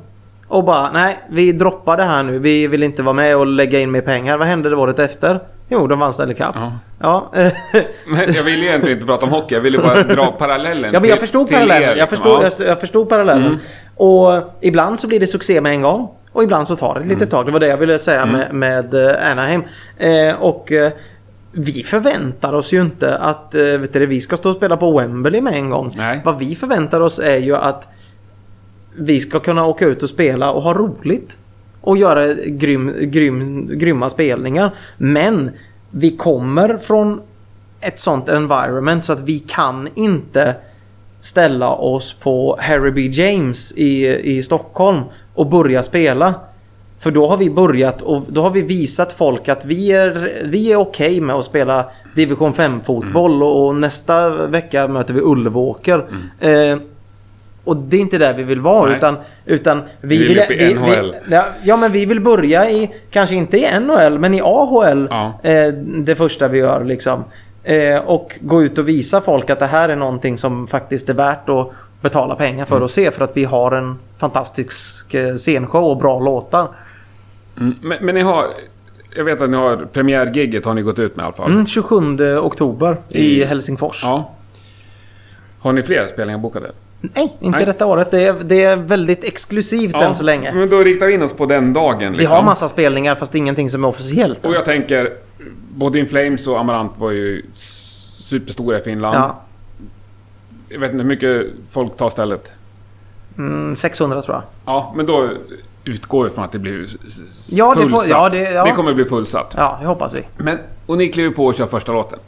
[0.49, 2.39] Och bara, nej, vi droppar det här nu.
[2.39, 4.39] Vi vill inte vara med och lägga in mer pengar.
[4.39, 5.41] Vad hände det året efter?
[5.69, 6.47] Jo, de vann Stanley Cup.
[6.55, 6.73] Ja.
[7.01, 7.31] Ja.
[8.07, 11.09] Men jag ville egentligen inte prata om hockey, jag ville bara dra parallellen Ja, men
[11.09, 11.83] jag till- förstod till parallellen.
[11.83, 12.17] er, jag, liksom.
[12.19, 12.51] förstod, Ja.
[12.59, 13.59] jag, jag förstod parallellen.
[13.97, 16.09] Och ibland så blir det succé med en gång.
[16.37, 17.47] Och ibland så tar det ett litet tag.
[17.47, 19.63] Det var det jag ville säga med, med eh, Anaheim.
[19.97, 20.93] Eh, och eh,
[21.53, 24.99] vi förväntar oss ju inte att eh, vet du, vi ska stå och spela på
[24.99, 25.93] Wembley med en gång.
[25.97, 26.23] Nej.
[26.25, 27.85] Vad vi förväntar oss är ju att
[28.97, 31.39] vi ska kunna åka ut och spela och ha roligt.
[31.81, 34.75] Och göra grym, grym, grymma spelningar.
[34.97, 35.51] Men
[35.91, 37.21] vi kommer från
[37.81, 40.55] ett sånt environment så att vi kan inte
[41.21, 43.01] ställa oss på Harry B.
[43.13, 45.01] James i, i Stockholm
[45.35, 46.35] och börja spela.
[46.99, 50.73] För då har vi börjat och då har vi visat folk att vi är, vi
[50.73, 51.85] är okej med att spela
[52.17, 53.43] division 5 fotboll Mm.
[53.49, 56.05] och, nästa vecka möter vi Ulvåker.
[56.41, 56.79] Eh,
[57.65, 58.97] och det är inte där vi vill vara Nej.
[58.97, 61.15] utan, utan vi, Vi vill upp i NHL.
[61.27, 65.09] Vi, ja, ja men vi vill börja i, kanske inte i NHL men i AHL.
[65.11, 65.41] Ja.
[65.43, 67.25] Eh, det första vi gör liksom.
[67.69, 71.15] Eh, och gå ut och visa folk att det här är någonting som faktiskt är
[71.15, 72.85] värt att betala pengar för Mm.
[72.85, 73.11] att se.
[73.11, 76.69] För att vi har en fantastisk eh, scenshow och bra låtar.
[77.61, 77.75] Mm.
[77.83, 78.45] Men, men ni har...
[79.17, 81.51] Jag vet att ni har premiärgigget har ni gått ut med i alla fall.
[81.53, 84.01] Mm, 27 oktober i I- Helsingfors.
[84.05, 84.31] Ja.
[85.61, 86.71] Har ni fler spelningar bokade?
[87.01, 87.67] Nej, inte Nej.
[87.67, 88.11] detta året.
[88.11, 90.53] Det är, det är väldigt exklusivt än så länge.
[90.55, 92.13] Men då riktar vi in oss på den dagen.
[92.13, 92.37] Vi Liksom.
[92.37, 94.47] har massa spelningar fast ingenting som är officiellt.
[94.47, 95.13] Och jag tänker,
[95.75, 99.17] både In Flames och Amarant var ju superstora i Finland.
[99.17, 99.41] Ja,
[100.69, 102.53] Jag vet inte hur mycket folk tar stället.
[103.39, 104.43] mm, 600 tror jag.
[104.67, 105.29] Ja, men då
[105.85, 106.87] utgår vi från att det blir
[107.51, 108.09] Ja, det får- fullsatt.
[108.09, 108.65] ja, det- ja.
[108.65, 109.55] det kommer bli fullsatt.
[109.57, 110.23] Ja, det hoppas vi.
[110.37, 112.19] Men, och ni kliver på och kör första låten.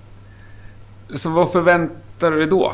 [1.14, 2.72] Så vad förväntar du dig då?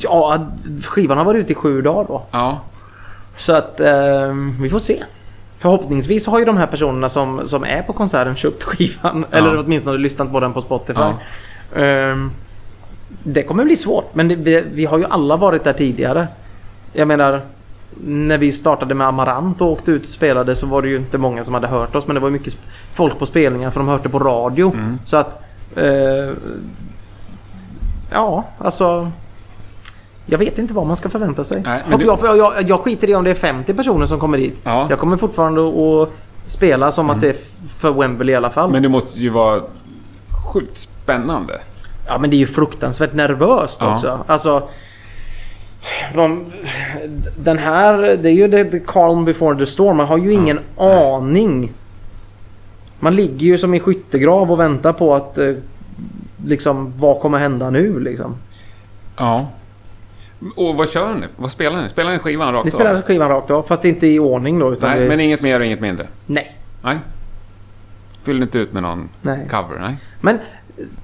[0.00, 0.46] Ja,
[0.84, 2.22] skivan har varit ute i sju dagar då.
[2.30, 2.60] Ja.
[3.36, 5.04] Så att eh, vi får se.
[5.58, 9.24] Förhoppningsvis har ju de här personerna som, som är på konserten köpt skivan.
[9.30, 11.00] Eller åtminstone lyssnat på den på Spotify.
[11.00, 11.80] Ja.
[11.80, 12.30] Ehm,
[13.22, 14.14] det kommer bli svårt.
[14.14, 16.28] Men det, vi, vi har ju alla varit där tidigare.
[16.92, 17.40] Jag menar,
[18.04, 21.18] när vi startade med Amarant och åkte ut och spelade så var det ju inte
[21.18, 22.06] många som hade hört oss.
[22.06, 22.58] Men det var mycket
[22.92, 24.72] folk på spelningar för de hörde på radio.
[24.74, 24.98] Mm.
[25.04, 25.42] Så att...
[25.76, 26.32] Eh,
[28.12, 29.10] ja, alltså...
[30.26, 31.62] Jag vet inte vad man ska förvänta sig.
[31.64, 34.38] Nej, men du- jag, jag, jag skiter i om det är 50 personer som kommer
[34.38, 34.60] dit.
[34.64, 34.86] Ja.
[34.90, 35.60] Jag kommer fortfarande
[36.02, 36.08] att
[36.46, 37.36] spela som att det är
[37.78, 38.70] för Wembley i alla fall.
[38.72, 39.60] Men det måste ju vara
[40.52, 41.60] sjukt spännande.
[42.08, 43.94] Ja men det är ju fruktansvärt nervöst Ja.
[43.94, 44.18] också.
[44.26, 44.68] Alltså...
[46.14, 46.44] De,
[47.38, 49.96] den här, det är ju the, the calm before the storm.
[49.96, 51.72] Man har ju ingen aning.
[53.00, 55.38] Man ligger ju som i skyttegrav och väntar på att...
[55.38, 55.52] eh,
[56.46, 58.34] Liksom, vad kommer hända nu liksom?
[59.16, 59.46] Ja.
[60.56, 61.26] Och vad kör ni?
[61.36, 61.88] Vad spelar ni?
[61.88, 64.72] Spelar ni skivan rakt Vi spelar skivan rakt av, fast inte i ordning då.
[64.72, 66.06] Utan Nej, vi, men inget mer och inget mindre?
[66.26, 66.56] Nej.
[66.82, 66.98] Nej.
[68.22, 69.46] Fyller inte ut med någon Nej.
[69.50, 69.78] cover?
[69.80, 69.96] Nej.
[70.20, 70.38] Men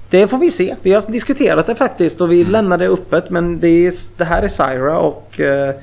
[0.09, 0.75] det får vi se.
[0.81, 2.51] Vi har diskuterat det faktiskt och vi Mm.
[2.51, 3.29] lämnar det öppet.
[3.29, 5.75] Men det, är, det här är Syra och eh,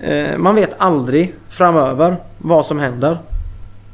[0.00, 3.18] eh, man vet aldrig framöver vad som händer.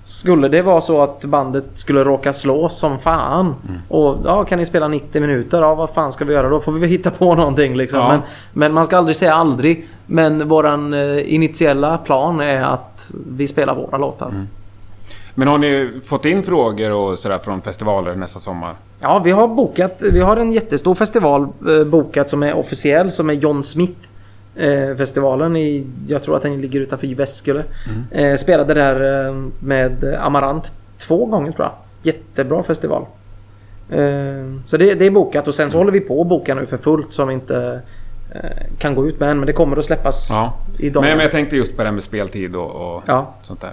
[0.09, 3.81] Skulle det vara så att bandet skulle råka slå som fan Mm.
[3.89, 5.63] och ja, kan ni spela 90 minuter?
[5.63, 6.61] Ja, vad fan ska vi göra då?
[6.61, 7.99] Får vi hitta på någonting liksom.
[7.99, 8.09] Ja.
[8.09, 8.21] Men,
[8.53, 9.87] men man ska aldrig säga aldrig.
[10.07, 14.29] Men våran eh, initiella plan är att vi spelar våra låtar.
[14.29, 14.49] Mm.
[15.35, 18.75] Men har ni fått in frågor och sådär från festivaler nästa sommar?
[19.01, 20.03] Ja, vi har bokat.
[20.13, 24.09] Vi har en jättestor festival eh, bokat som är officiell som är John Smith.
[24.59, 27.65] Eh, festivalen i, jag tror att den ligger utanför Jyväskylä.
[28.11, 31.73] Eh, spelade där eh, med Amarant två gånger tror jag.
[32.03, 33.07] Jättebra festival.
[33.91, 33.99] Eh,
[34.67, 36.77] så det, det är bokat och sen så håller vi på att boka nu för
[36.77, 37.81] fullt som inte
[38.79, 39.39] kan gå ut med än.
[39.39, 40.55] Men det kommer att släppas Ja.
[40.79, 41.01] idag.
[41.03, 43.35] Men, men jag tänkte just på det här med speltid och, och Ja.
[43.43, 43.71] sånt där.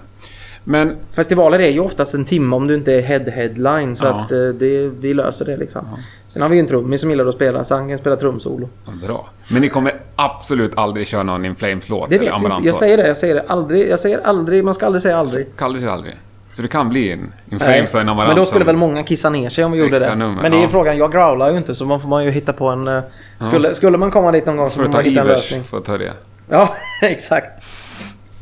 [0.68, 3.96] Men Festivaler är ju oftast en timme om du inte är head-headline.
[3.96, 4.10] Så Ja.
[4.12, 5.88] att eh, det, vi löser det liksom.
[6.28, 8.70] Sen har vi ju en trummis som gillar att spela så han kan spela trumsolo.
[8.86, 9.30] Ja, Bra.
[9.52, 12.10] Men ni kommer absolut aldrig köra någon In Flames-låt?
[12.10, 12.46] Det eller vet vi inte.
[12.46, 12.66] Amarant-låt?
[12.66, 13.44] Jag säger det, jag säger det.
[13.48, 15.48] Aldrig, jag säger aldrig, man ska aldrig säga aldrig.
[15.58, 16.14] Aldrig säger aldrig.
[16.52, 19.04] Så det kan bli en In Flames och en Amarant Men då skulle väl många
[19.04, 20.16] kissa ner sig om vi gjorde det.
[20.16, 20.70] nummer, men det är ju ja.
[20.70, 22.88] frågan, jag growlar ju inte så man får man ju hitta på en...
[22.88, 23.02] eh,
[23.40, 25.64] Skulle, skulle man komma dit någon gång så Får får man hitta en lösning.
[25.64, 26.14] för att ta det?
[26.50, 27.64] Ja, exakt.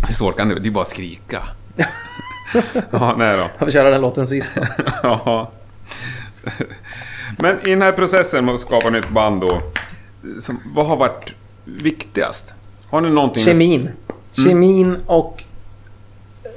[0.07, 1.43] Hur svårt kan det Det är bara att skrika.
[2.91, 3.43] ja, nej då.
[3.43, 4.61] Jag får köra den låten sist då.
[5.03, 5.51] Ja.
[7.37, 9.61] Men i den här processen med att skapa nytt band då.
[10.39, 11.33] Som, vad har varit
[11.65, 12.53] viktigast?
[12.89, 13.43] Har ni någonting...
[13.43, 13.81] Kemin.
[13.81, 13.93] Mm.
[14.31, 15.43] Kemin och...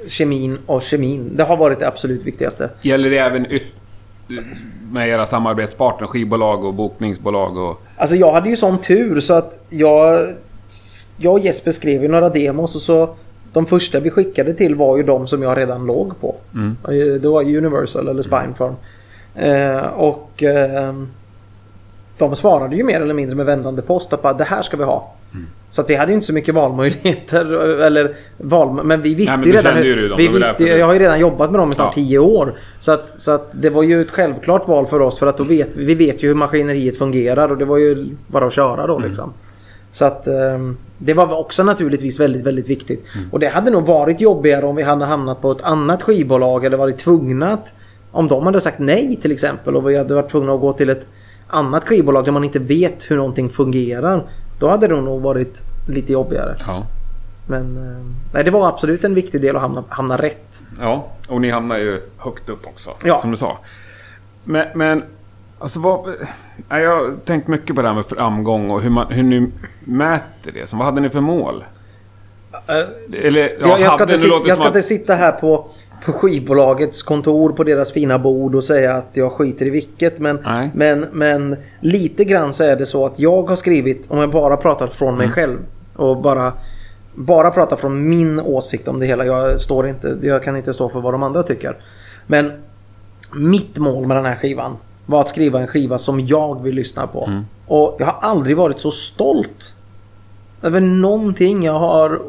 [0.07, 1.31] Kemin och kemin.
[1.35, 2.69] Det har varit det absolut viktigaste.
[2.81, 3.47] Gäller det även
[4.91, 7.81] med era samarbetspartner, skivbolag och bokningsbolag och...
[7.97, 10.27] Alltså jag hade ju sån tur så att jag...
[11.17, 13.15] Jag och Jesper skrev ju några demos och så...
[13.57, 16.35] De första vi skickade till var ju de som jag redan låg på.
[16.55, 16.77] Mm.
[17.21, 18.73] Det var Universal eller Spinefarm.
[19.35, 20.93] Eh, och eh,
[22.17, 24.83] de svarade ju mer eller mindre med vändande post att bara det här ska vi
[24.83, 25.13] ha.
[25.33, 25.45] Mm.
[25.71, 27.45] Så att vi hade ju inte så mycket valmöjligheter.
[27.81, 29.83] Eller val, men vi visste men ju redan.
[29.83, 32.03] ju dem, vi visste, jag har ju redan jobbat med dem i snart Ja.
[32.03, 32.53] tio år.
[32.79, 35.19] Så att, så att det var ju ett självklart val för oss.
[35.19, 37.51] För att då vet, vi vet ju hur maskineriet fungerar.
[37.51, 38.87] Och det var ju bara att köra Mm.
[38.87, 39.33] då liksom.
[39.91, 43.05] Så att ehm, det var också naturligtvis väldigt, väldigt viktigt.
[43.15, 43.29] Mm.
[43.31, 46.77] Och det hade nog varit jobbigare om vi hade hamnat på ett annat skivbolag eller
[46.77, 47.73] varit tvungna att...
[48.11, 50.89] Om de hade sagt nej till exempel och vi hade varit tvungna att gå till
[50.89, 51.07] ett
[51.47, 54.29] annat skivbolag där man inte vet hur någonting fungerar.
[54.59, 56.55] Då hade det nog varit lite jobbigare.
[56.67, 56.87] Ja.
[57.47, 60.63] Men eh, nej, det var absolut en viktig del att hamna, hamna rätt.
[60.81, 62.91] Ja, och ni hamnar ju högt upp också.
[63.03, 63.17] Ja.
[63.21, 63.57] Som du sa.
[64.45, 65.03] Men, men
[65.59, 66.09] alltså vad...
[66.69, 70.51] Jag har tänkt mycket på det här med framgång och hur, man, hur ni mäter
[70.53, 70.69] det.
[70.69, 71.63] Så vad hade ni för mål?
[73.23, 75.67] Eller, ja, jag, jag ska, inte, sit, jag ska inte att- sitta här på,
[76.05, 80.19] på skivbolagets kontor på deras fina bord och säga att jag skiter i vilket.
[80.19, 80.71] Men, Nej.
[80.75, 84.57] men, men lite grann så är det så att jag har skrivit, om jag bara
[84.57, 85.17] pratar från Mm.
[85.19, 85.57] mig själv
[85.95, 86.53] och bara,
[87.15, 89.25] bara pratar från min åsikt om det hela.
[89.25, 91.77] Jag, står inte, jag kan inte stå för vad de andra tycker.
[92.27, 92.51] Men
[93.35, 94.77] mitt mål med den här skivan
[95.09, 97.25] var att skriva en skiva som jag vill lyssna på.
[97.27, 97.45] Mm.
[97.67, 99.73] Och jag har aldrig varit så stolt
[100.61, 102.21] över någonting jag har...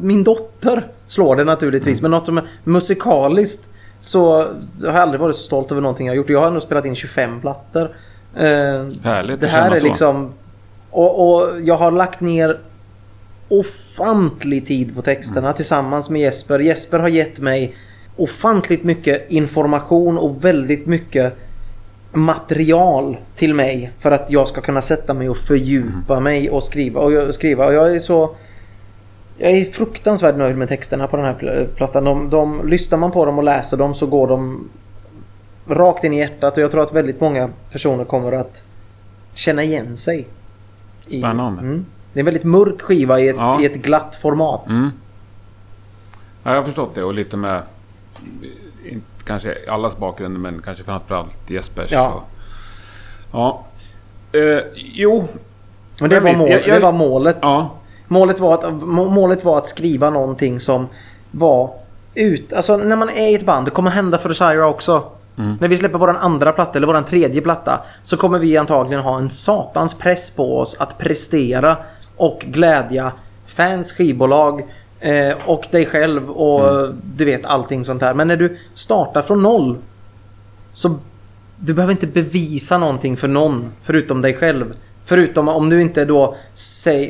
[0.00, 1.98] Min dotter slår det naturligtvis.
[2.00, 2.10] Mm.
[2.10, 3.70] Men något som är musikaliskt
[4.00, 4.46] så har
[4.82, 6.30] jag aldrig varit så stolt över någonting jag har gjort.
[6.30, 7.90] Jag har nog spelat in 25 plattor.
[8.36, 8.42] Eh,
[9.02, 9.86] Härligt det här är så.
[9.86, 10.32] liksom...
[10.90, 12.58] Och, och jag har lagt ner
[13.48, 15.56] ofantlig tid på texterna Mm.
[15.56, 16.58] tillsammans med Jesper.
[16.58, 17.74] Jesper har gett mig
[18.16, 21.36] ofantligt mycket information och väldigt mycket
[22.12, 26.24] material till mig för att jag ska kunna sätta mig och fördjupa Mm.
[26.24, 27.00] mig och skriva.
[27.00, 27.66] Och skriva.
[27.66, 28.34] Och jag är så...
[29.38, 32.04] Jag är fruktansvärt nöjd med texterna på den här pl- plattan.
[32.04, 34.68] De, de, lyssnar man på dem och läser dem så går de
[35.68, 38.62] rakt in i hjärtat och jag tror att väldigt många personer kommer att
[39.34, 40.26] känna igen sig.
[41.08, 41.60] i- Spännande.
[41.60, 41.86] Mm.
[42.12, 43.62] Det är en väldigt mörk skiva i ett, Ja.
[43.62, 44.68] i ett glatt format.
[44.70, 44.90] Mm.
[46.44, 47.62] Ja, jag har förstått det och lite med...
[49.24, 51.92] Kanske allas bakgrund men kanske framförallt Jespers.
[51.92, 52.08] Ja.
[52.12, 52.22] Och,
[53.32, 53.64] ja.
[54.40, 55.24] Eh, jo.
[56.00, 57.36] Men det Men var, visst, mål, jag- jag- det var målet.
[57.42, 57.70] Ja.
[58.08, 60.88] Målet var, att, må- målet var att skriva någonting som
[61.30, 61.70] var
[62.14, 62.52] ut...
[62.52, 65.04] Alltså när man är i ett band, det kommer hända för Shira också.
[65.38, 65.56] Mm.
[65.60, 69.18] När vi släpper vår andra platta eller vår tredje platta så kommer vi antagligen ha
[69.18, 71.76] en satans press på oss att prestera
[72.16, 73.12] och glädja
[73.46, 74.62] fans, skivbolag
[75.02, 77.00] eh, och dig själv och Mm.
[77.16, 78.14] du vet allting sånt här.
[78.14, 79.78] Men när du startar från noll
[80.72, 80.98] så
[81.56, 84.72] du behöver inte bevisa någonting för någon förutom dig själv.
[85.04, 86.36] Förutom om du inte då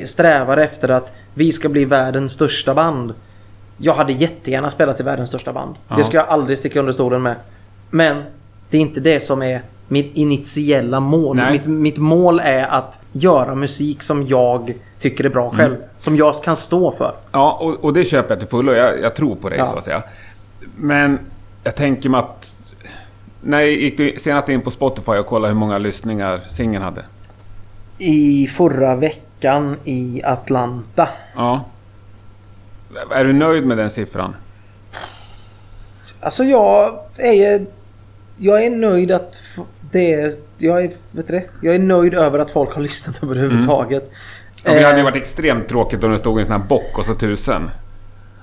[0.04, 3.14] strävar efter att vi ska bli världens största band.
[3.76, 5.74] Jag hade jättegärna spelat i världens största band.
[5.88, 5.96] Ja.
[5.96, 7.34] Det ska jag aldrig sticka under stolen med.
[7.90, 8.22] Men
[8.70, 11.40] det är inte det som är mitt initiella mål.
[11.50, 15.56] Mitt, mitt mål är att göra musik som jag tycker är bra Mm.
[15.56, 15.76] själv.
[15.96, 17.14] Som jag kan stå för.
[17.32, 18.72] Ja, och, och det köper jag till fullo.
[18.72, 19.66] Jag, jag tror på dig Ja.
[19.66, 20.02] så att säga.
[20.76, 21.18] Men
[21.64, 22.54] jag tänker mig att...
[23.44, 27.04] När jag gick senast in på Spotify och kollade hur många lyssningar singeln hade.
[27.98, 31.08] I förra veckan i Atlanta.
[31.36, 31.64] Ja.
[33.10, 34.36] Är du nöjd med den siffran?
[36.20, 37.66] Alltså jag är...
[38.36, 39.34] Jag är nöjd att
[39.90, 40.32] det är...
[40.58, 41.44] Jag är, vet du det?
[41.62, 44.10] Jag är nöjd över att folk har lyssnat överhuvudtaget.
[44.64, 46.98] Och det hade ju Eh, varit extremt tråkigt om det stod en sån här bock
[46.98, 47.70] och så tusen.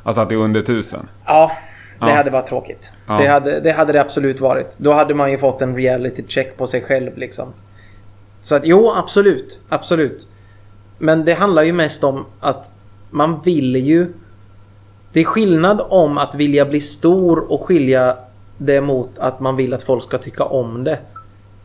[0.04, 1.10] Alltså att det är under tusen.
[1.26, 1.52] Ja,
[2.00, 2.16] det Ja.
[2.16, 2.92] hade varit tråkigt.
[3.08, 3.14] Ja.
[3.18, 4.76] Det, hade, det hade det absolut varit.
[4.78, 7.54] Då hade man ju fått en reality check på sig själv liksom.
[8.42, 9.60] Så att jo, absolut.
[9.70, 10.28] Absolut.
[10.98, 12.72] Men det handlar ju mest om att
[13.10, 14.14] man vill ju...
[15.14, 18.18] Det är skillnad om att vilja bli stor och skilja
[18.58, 21.00] det mot att man vill att folk ska tycka om det.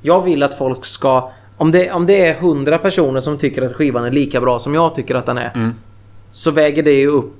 [0.03, 1.31] Jag vill att folk ska...
[1.57, 4.75] Om det, om det är 100 personer som tycker att skivan är lika bra som
[4.75, 5.53] jag tycker att den är.
[5.55, 5.75] Mm.
[6.31, 7.35] Så väger det ju upp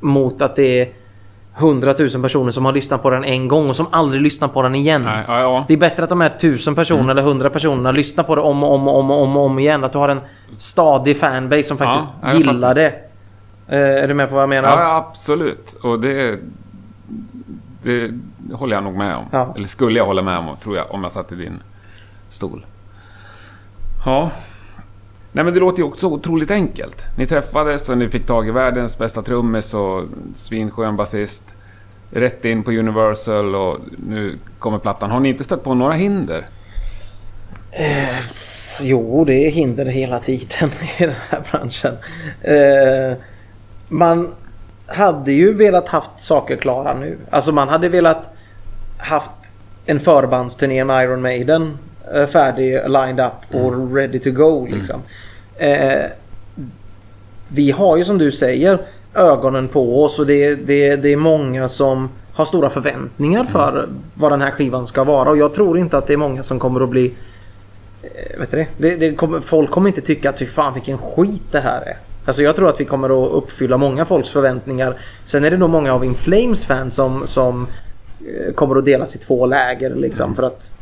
[0.00, 0.88] mot att det är
[1.58, 4.62] 100 000 personer som har lyssnat på den en gång och som aldrig lyssnar på
[4.62, 5.02] den igen.
[5.02, 5.64] Nej, ja, ja.
[5.68, 7.10] Det är bättre att de här 1000 personer Mm.
[7.10, 9.58] eller 100 personerna lyssnar på det om och om och om och om, och om
[9.58, 9.84] igen.
[9.84, 10.20] Att du har en
[10.58, 12.86] stadig fanbase som faktiskt Ja, gillar det.
[13.68, 14.68] Eh, är du med på vad jag menar?
[14.68, 15.76] Ja, absolut.
[15.82, 16.38] Och det,
[17.82, 18.10] det
[18.52, 19.52] håller jag nog med om.
[19.56, 21.62] Eller skulle jag hålla med om, tror jag, om jag satt i din
[22.28, 22.66] stol.
[24.06, 24.30] Ja.
[25.32, 27.06] Nej, men det låter ju också otroligt enkelt.
[27.18, 31.44] Ni träffades och ni fick tag i världens bästa trummis och svinskön basist.
[32.10, 35.10] Rätt in på Universal och nu kommer plattan.
[35.10, 36.46] Har ni inte stött på några hinder?
[37.72, 38.24] Eh,
[38.80, 41.94] jo, det är hinder hela tiden i den här branschen.
[42.42, 43.18] Eh,
[43.88, 44.34] man
[44.86, 47.18] hade ju velat haft saker klara nu.
[47.30, 48.34] Alltså man hade velat
[48.98, 49.30] haft
[49.86, 51.78] en förbandsturné med Iron Maiden
[52.26, 55.00] färdig, lined up och ready to go liksom.
[55.56, 56.04] Eh,
[57.48, 58.78] vi har ju som du säger
[59.14, 64.32] ögonen på oss och det, det, det är många som har stora förväntningar för vad
[64.32, 66.80] den här skivan ska vara och jag tror inte att det är många som kommer
[66.80, 67.14] att bli
[68.14, 68.66] Eh, vet du det?
[68.76, 71.96] Det, det kommer, folk kommer inte tycka att fy fan vilken skit det här är.
[72.24, 74.96] Alltså jag tror att vi kommer att uppfylla många folks förväntningar.
[75.24, 77.66] Sen är det nog många av In Flames fans som, som
[78.20, 80.34] eh, kommer att delas i två läger liksom.
[80.34, 80.72] För att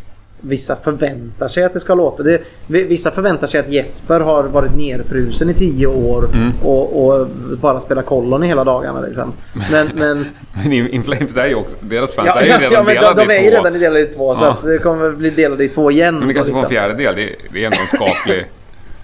[0.41, 2.23] Vissa förväntar sig att det ska låta.
[2.23, 6.53] Det, vissa förväntar sig att Jesper har varit nerfrusen i tio år Mm.
[6.65, 7.27] och, och
[7.61, 9.01] bara spelar kollon i hela dagarna.
[9.01, 9.33] Liksom.
[9.71, 10.27] Men, men,
[10.65, 11.77] Men In Flames är ju också...
[11.81, 13.73] Deras fans ja, är ju redan ja, men de, delade de är i ju redan
[13.73, 14.51] delade i två så Ja.
[14.51, 16.19] att det kommer bli delade i två igen.
[16.19, 16.77] Men det kanske får en liksom.
[16.77, 17.15] fjärdedel.
[17.17, 18.47] Det, det är ändå en skaplig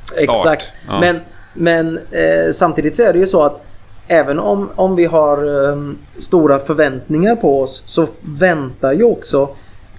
[0.04, 0.18] start.
[0.22, 0.66] Exakt.
[0.88, 1.00] Ja.
[1.00, 1.20] Men,
[1.54, 3.64] men eh, samtidigt så är det ju så att
[4.08, 5.78] även om, om vi har eh,
[6.18, 9.48] stora förväntningar på oss så väntar ju också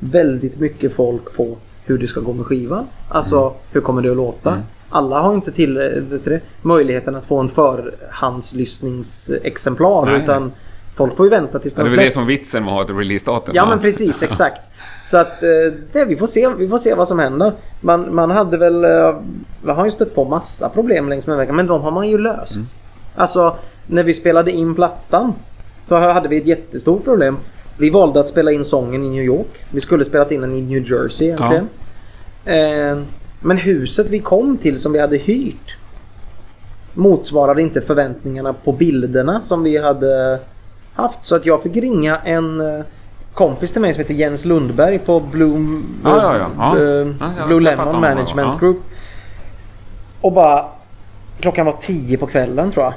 [0.04, 2.88] väldigt mycket folk på hur det ska gå med skivan.
[3.10, 3.54] Alltså Mm.
[3.72, 4.58] hur kommer det att låta?
[4.90, 5.74] Alla har inte till,
[6.24, 10.52] det, möjligheten att få en förhandslyssningsexemplar Nej, utan
[10.96, 12.26] folk får ju vänta tills Ja, den det är väl det släpps.
[12.26, 13.56] som vitsen med att ha ett releasedatum.
[13.56, 14.62] Ja men precis, exakt.
[15.04, 15.50] Så att eh,
[15.92, 17.54] det, vi, får se, vi får se vad som händer.
[17.82, 18.84] Man, man hade väl...
[18.84, 19.16] eh,
[19.64, 22.18] Vi har ju stött på massa problem längs med vägen men de har man ju
[22.18, 22.56] löst.
[22.58, 22.68] Mm.
[23.16, 23.56] Alltså
[23.88, 25.34] när vi spelade in plattan
[25.88, 27.38] så hade vi ett jättestort problem.
[27.82, 29.48] Vi valde att spela in sången i New York.
[29.72, 31.70] Vi skulle spelat in den i New Jersey egentligen.
[32.46, 33.04] Eh,
[33.40, 35.78] men huset vi kom till som vi hade hyrt
[36.94, 40.40] motsvarade inte förväntningarna på bilderna som vi hade
[40.94, 41.26] haft.
[41.26, 42.86] Så att jag fick ringa en eh,
[43.34, 46.50] kompis till mig som heter Jens Lundberg på Bloom, Ja, ja, ja.
[46.58, 46.84] Ja.
[46.84, 47.08] eh,
[47.40, 48.58] Ja, Blue Lemon Management ja.
[48.60, 48.78] Group.
[50.22, 50.66] Och bara...
[51.40, 52.94] Klockan var tio på kvällen tror jag.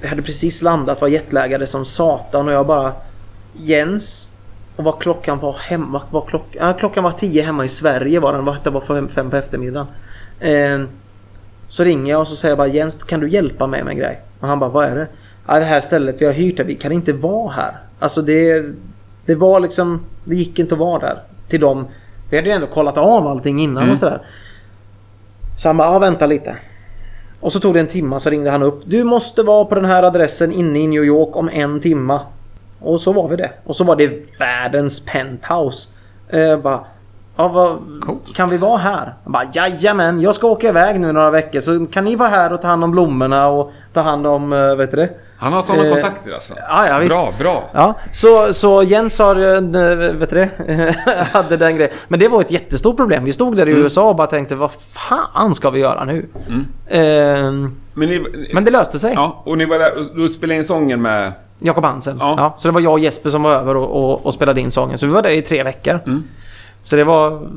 [0.00, 2.92] Jag hade precis landat, var jetlaggade som satan och jag bara...
[3.52, 4.28] Jens...
[4.76, 6.02] Och vad klockan var hemma...
[6.10, 8.44] Var klock, ja, klockan var tio hemma i Sverige var den.
[8.64, 9.86] Det var fem, fem på eftermiddagen.
[10.40, 10.80] Eh,
[11.68, 13.98] så ringer jag och så säger jag bara Jens kan du hjälpa mig med en
[13.98, 14.20] grej?
[14.40, 15.06] Och han bara vad är det?
[15.46, 17.76] Ja, det här stället vi har hyrt det, vi kan inte vara här.
[17.98, 18.64] Alltså det,
[19.26, 21.22] det var liksom, det gick inte att vara där.
[21.48, 21.86] Till dem.
[22.30, 23.92] Vi hade ju ändå kollat av allting innan Mm.
[23.92, 24.22] och sådär.
[25.58, 26.56] Så han bara, ja vänta lite.
[27.40, 28.82] Och så tog det en timma så ringde han upp.
[28.84, 32.20] Du måste vara på den här adressen inne i New York om en timma.
[32.84, 33.50] Och så var vi det.
[33.64, 35.88] Och så var det världens penthouse.
[36.28, 36.80] Eh, bara,
[37.36, 38.36] ja, vad, Coolt.
[38.36, 39.14] kan vi vara här?
[39.24, 41.60] Jag bara, jajamän, jag ska åka iväg nu några veckor.
[41.60, 44.74] Så kan ni vara här och ta hand om blommorna och ta hand om, eh,
[44.76, 45.10] vet du det?
[45.38, 46.54] Han har sådana Eh, kontakter alltså.
[46.68, 47.14] ja, ja, visst.
[47.16, 47.62] Bra, bra.
[47.72, 49.60] Ja, så, så Jens har, eh,
[50.12, 50.94] vet du det,
[51.32, 51.92] hade den grejen.
[52.08, 53.24] Men det var ett jättestort problem.
[53.24, 56.28] Vi stod där i USA och bara tänkte, vad fan ska vi göra nu?
[56.90, 59.12] Ehm, Men, ni, men det löste sig.
[59.14, 61.32] Ja, och ni var där, du spelade in sången med...
[61.62, 62.16] Jakob Hansen.
[62.20, 62.34] Ja.
[62.36, 62.54] Ja.
[62.56, 64.98] så det var jag och Jesper som var över och, och, och spelade in sången.
[64.98, 66.00] Så vi var där i tre veckor.
[66.06, 66.22] Mm.
[66.82, 67.48] Så det var...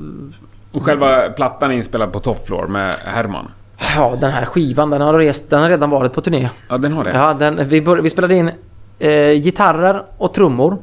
[0.71, 3.47] Och själva plattan är inspelad på Top Floor med Herman.
[3.95, 6.49] Ja, den här skivan den har, rest, den har redan varit på turné.
[6.69, 7.11] Ja, den har det.
[7.13, 8.51] Ja, den, vi, bör, vi spelade in
[8.99, 10.77] eh, gitarrer och trummor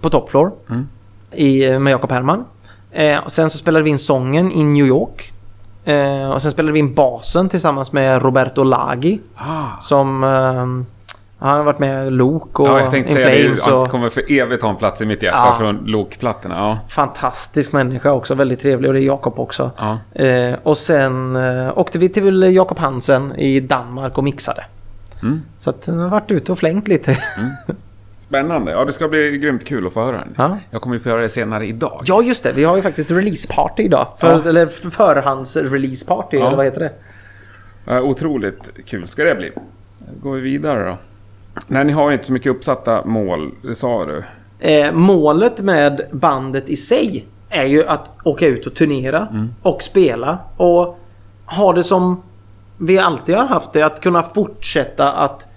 [0.00, 0.52] på Top Floor.
[0.70, 0.88] Mm.
[1.32, 2.44] I, med Jakob Herman.
[2.92, 5.32] Eh, och sen så spelade vi in sången i New York.
[5.84, 9.20] Eh, och sen spelade vi in basen tillsammans med Roberto Lagi.
[9.36, 9.80] Ah.
[9.80, 10.24] Som...
[11.38, 13.60] Han har varit med Luke och Ja, jag tänkte säga det.
[13.64, 15.54] Han Och, kommer för evigt ha en plats i mitt hjärta Ja.
[15.58, 16.54] från Lokplattorna.
[16.54, 16.78] Ja.
[16.88, 18.34] fantastisk människa också.
[18.34, 18.88] Väldigt trevlig.
[18.88, 19.70] Och det är Jakob också.
[19.78, 19.98] Ja.
[20.24, 24.64] Eh, och sen eh, åkte vi till Jakob Hansen i Danmark och mixade.
[25.22, 25.40] Mm.
[25.58, 27.18] Så att jag har varit ute och flängt lite.
[28.18, 28.72] Spännande.
[28.72, 30.34] Ja, det ska bli grymt kul att få höra den.
[30.38, 30.58] Ja.
[30.70, 32.00] Jag kommer ju få höra det senare idag.
[32.04, 32.52] Ja, just det.
[32.52, 34.06] Vi har ju faktiskt releaseparty idag.
[34.18, 34.48] För, Ja.
[34.48, 36.46] Eller förhands-releaseparty, Ja.
[36.46, 36.80] eller vad heter
[37.86, 38.00] det?
[38.00, 39.52] Otroligt kul ska det bli.
[39.98, 40.96] Då går vi vidare då.
[41.66, 44.24] Nej, ni har inte så mycket uppsatta mål, det sa du.
[44.58, 49.28] Eh, målet med bandet i sig är ju att åka ut och turnera
[49.62, 50.38] och spela.
[50.56, 50.98] Och
[51.46, 52.22] ha det som
[52.78, 53.82] vi alltid har haft det.
[53.82, 55.48] Att kunna fortsätta att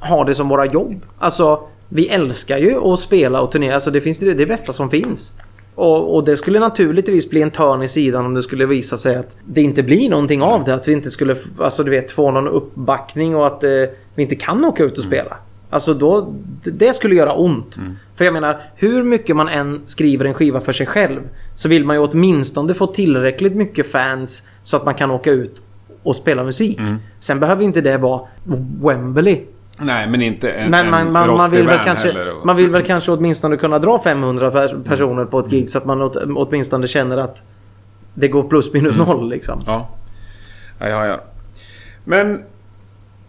[0.00, 1.06] ha det som våra jobb.
[1.18, 3.74] Alltså, vi älskar ju att spela och turnera.
[3.74, 5.32] Alltså, det finns det, det bästa som finns.
[5.74, 9.16] Och, och det skulle naturligtvis bli en törn i sidan om det skulle visa sig
[9.16, 10.74] att det inte blir någonting av det.
[10.74, 13.70] Att vi inte skulle alltså, du vet, få någon uppbackning och att eh,
[14.14, 15.36] vi inte kan åka ut och spela.
[15.70, 16.34] Alltså då,
[16.64, 17.76] det- skulle göra ont.
[18.16, 21.20] För jag menar, hur mycket man än skriver en skiva för sig själv
[21.54, 25.62] så vill man ju åtminstone få tillräckligt mycket fans så att man kan åka ut
[26.02, 26.78] och spela musik.
[27.20, 28.20] Sen behöver inte det vara
[28.82, 29.40] Wembley.
[29.80, 32.30] Nej, men inte en, Men man, en man, vill väl kanske.
[32.32, 35.78] Och- man vill väl kanske åtminstone kunna dra 500 pers- personer på ett gig så
[35.78, 37.42] att man åt, åtminstone känner att
[38.14, 39.62] det går plus minus noll liksom.
[39.66, 39.88] Ja.
[40.78, 41.20] Ja, ja, ja.
[42.04, 42.42] Men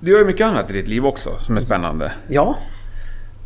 [0.04, 2.12] du gör ju mycket annat i ditt liv också som är spännande.
[2.28, 2.58] Ja,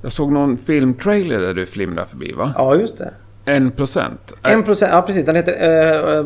[0.01, 2.53] Jag såg någon filmtrailer där du flimrade förbi, va?
[2.55, 3.13] ja just det.
[3.45, 4.33] En procent.
[4.43, 5.25] En procent, ja precis.
[5.25, 5.53] Den heter
[6.19, 6.25] uh,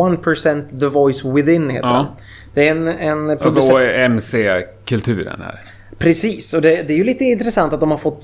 [0.00, 1.94] One percent the voice within heter Ja.
[1.96, 2.06] den.
[2.54, 3.78] Det är en, en Alltså producent...
[3.78, 5.60] är MC-kulturen här?
[5.98, 8.22] Precis, och det, det är ju lite intressant att de har fått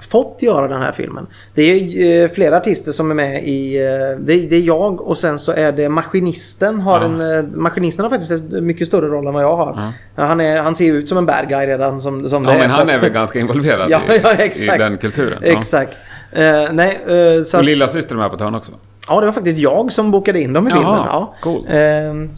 [0.00, 1.26] fått göra den här filmen.
[1.54, 3.76] Det är eh, flera artister som är med i...
[3.76, 6.80] eh, Det är, jag och sen så är det Maskinisten.
[6.80, 7.04] Har Ja.
[7.04, 9.92] en, eh, maskinisten har faktiskt en mycket större roll än vad jag har.
[10.16, 12.56] Ja, Han, är, han ser ut som en bad guy redan som, som Ja, det
[12.56, 12.60] är.
[12.60, 14.74] men så han är väl ganska involverad Ja, i, ja, exakt.
[14.74, 15.38] i den kulturen.
[15.42, 15.48] Ja.
[15.58, 15.96] Exakt.
[16.32, 16.42] Eh,
[16.72, 18.72] nej, eh, så Och att, lilla syster med på ett hörn också.
[19.08, 21.00] Ja, det var faktiskt jag som bokade in dem i Jaha, filmen.
[21.06, 21.34] Ja.
[21.40, 21.66] coolt.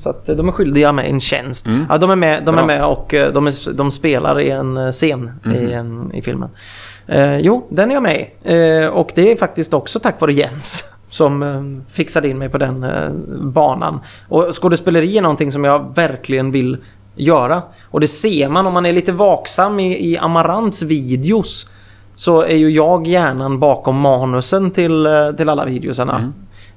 [0.01, 1.67] Så att de är skyldiga mig en tjänst.
[1.89, 5.31] Ja, de är med, de är med och de, är, de spelar i en scen
[5.45, 5.71] i, Mhm.
[5.73, 6.49] en, i filmen.
[7.11, 8.29] Eh, jo, den är jag med i.
[8.55, 12.59] Eh, och det är faktiskt också tack vare Jens som eh, fixade in mig på
[12.59, 13.11] den eh,
[13.43, 14.01] banan.
[14.29, 16.77] Och skådespeleri är någonting som jag verkligen vill
[17.15, 17.63] göra.
[17.85, 21.67] Och det ser man om man är lite vaksam i, i Amarants videos.
[22.15, 26.19] Så är ju jag hjärnan bakom manusen till, eh, till alla videosarna.
[26.19, 26.33] Mm.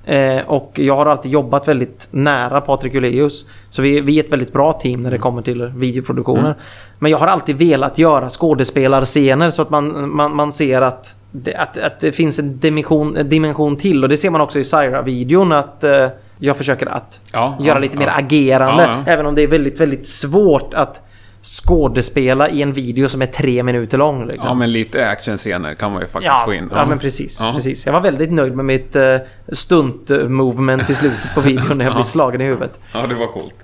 [0.05, 3.45] Eh, och jag har alltid jobbat väldigt nära Patrik Uleus.
[3.69, 6.55] Så vi, vi är ett väldigt bra team när det kommer till videoproduktioner.
[6.99, 11.55] Men jag har alltid velat göra skådespelarscener så att man, man, man ser att det,
[11.55, 14.03] att, att det finns en dimension, en dimension till.
[14.03, 16.07] Och det ser man också i Syra-videon att eh,
[16.39, 17.99] jag försöker att Ja, göra ja, lite ja.
[17.99, 19.03] mer agerande.
[19.07, 21.01] Även om det är väldigt, väldigt svårt att
[21.43, 24.27] skådespela i en video som är tre minuter lång.
[24.27, 24.47] Liksom.
[24.47, 26.69] Ja, men lite actionscener kan man ju faktiskt Ja, få in.
[26.75, 27.53] ja, men precis, Ja.
[27.55, 27.85] precis.
[27.85, 29.01] Jag var väldigt nöjd med mitt uh,
[29.47, 32.79] stunt-movement i slutet på videon när jag blev slagen i huvudet.
[32.93, 33.55] Ja, det var coolt.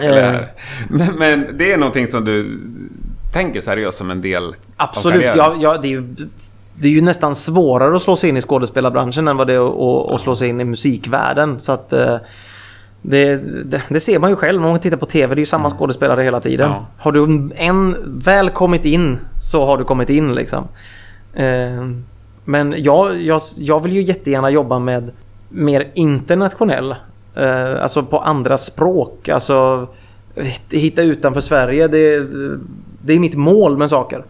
[0.00, 0.40] Eh,
[0.88, 2.58] men, men det är någonting som du
[3.32, 5.20] tänker seriöst som en del av Absolut.
[5.20, 5.36] karriären?
[5.60, 6.02] Ja, ja, det, är ju,
[6.74, 9.66] det är ju nästan svårare att slå sig in i skådespelarbranschen än vad det är
[10.06, 11.60] att, att slå sig in i musikvärlden.
[11.60, 12.16] Så att, eh,
[13.02, 15.34] det, det, det ser man ju själv när man tittar på TV.
[15.34, 16.70] Det är ju samma skådespelare hela tiden.
[16.70, 16.86] Ja.
[16.98, 20.64] Har du en väl kommit in så har du kommit in liksom.
[21.34, 21.88] Eh,
[22.44, 25.10] Men jag, jag, jag vill ju jättegärna jobba med
[25.48, 26.90] mer internationell.
[27.34, 29.28] eh, Alltså på andra språk.
[29.28, 29.88] Alltså
[30.70, 31.88] hitta utanför Sverige.
[31.88, 32.26] Det,
[33.04, 34.24] det är mitt mål med saker.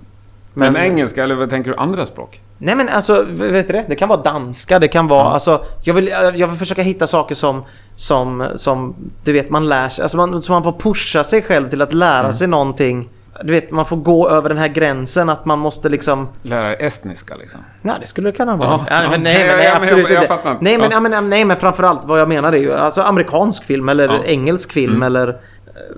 [0.55, 1.77] Men, engelska, eller vad tänker du?
[1.77, 2.41] Andra språk?
[2.59, 3.85] Nej men alltså, vet du det?
[3.89, 5.25] Det kan vara danska, det kan vara...
[5.25, 7.65] Alltså, jag vill, jag vill försöka hitta saker som,
[7.97, 8.95] som, som
[9.25, 10.03] du vet, man lär sig.
[10.03, 12.33] Alltså man, så man får pusha sig själv till att lära Mm.
[12.33, 13.09] sig någonting.
[13.43, 16.29] Du vet, man får gå över den här gränsen att man måste liksom...
[16.43, 17.61] Lära estniska liksom?
[17.83, 18.69] Nej, det skulle det kunna vara.
[18.69, 20.57] Ja, Ja, men nej, men nej, men absolut jag- jag inte.
[20.61, 21.01] Nej, men, Ja.
[21.01, 24.09] men, nej, men framförallt vad jag menar är ju alltså amerikansk film eller.
[24.09, 24.23] Mm.
[24.25, 25.37] engelsk film eller...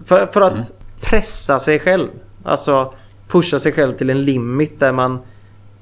[0.07, 2.09] För, för att pressa sig själv.
[2.45, 2.95] Alltså
[3.35, 5.19] pusha sig själv till en limit där man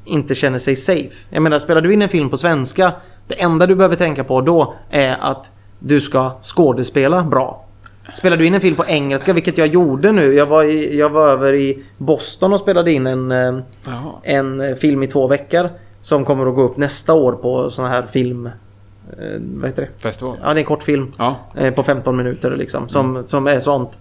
[0.04, 1.26] inte känner sig safe.
[1.30, 2.92] Jag menar, spelar du in en film på svenska,
[3.28, 7.64] det enda du behöver tänka på då är att du ska skådespela bra.
[8.12, 10.34] Spelar du in en film på engelska, vilket jag gjorde nu.
[10.34, 14.12] Jag var, i, jag var över i Boston och spelade in en, eh, Jaha.
[14.22, 15.70] en eh, film i två veckor.
[16.00, 18.46] Som kommer att gå upp nästa år på sån här film...
[18.46, 20.02] Eh, vad heter det?
[20.02, 20.36] Festival?
[20.42, 21.12] Ja, det är en kort film.
[21.18, 21.36] Ja.
[21.74, 22.88] På 15 minuter liksom.
[22.88, 23.98] Som, som är sånt.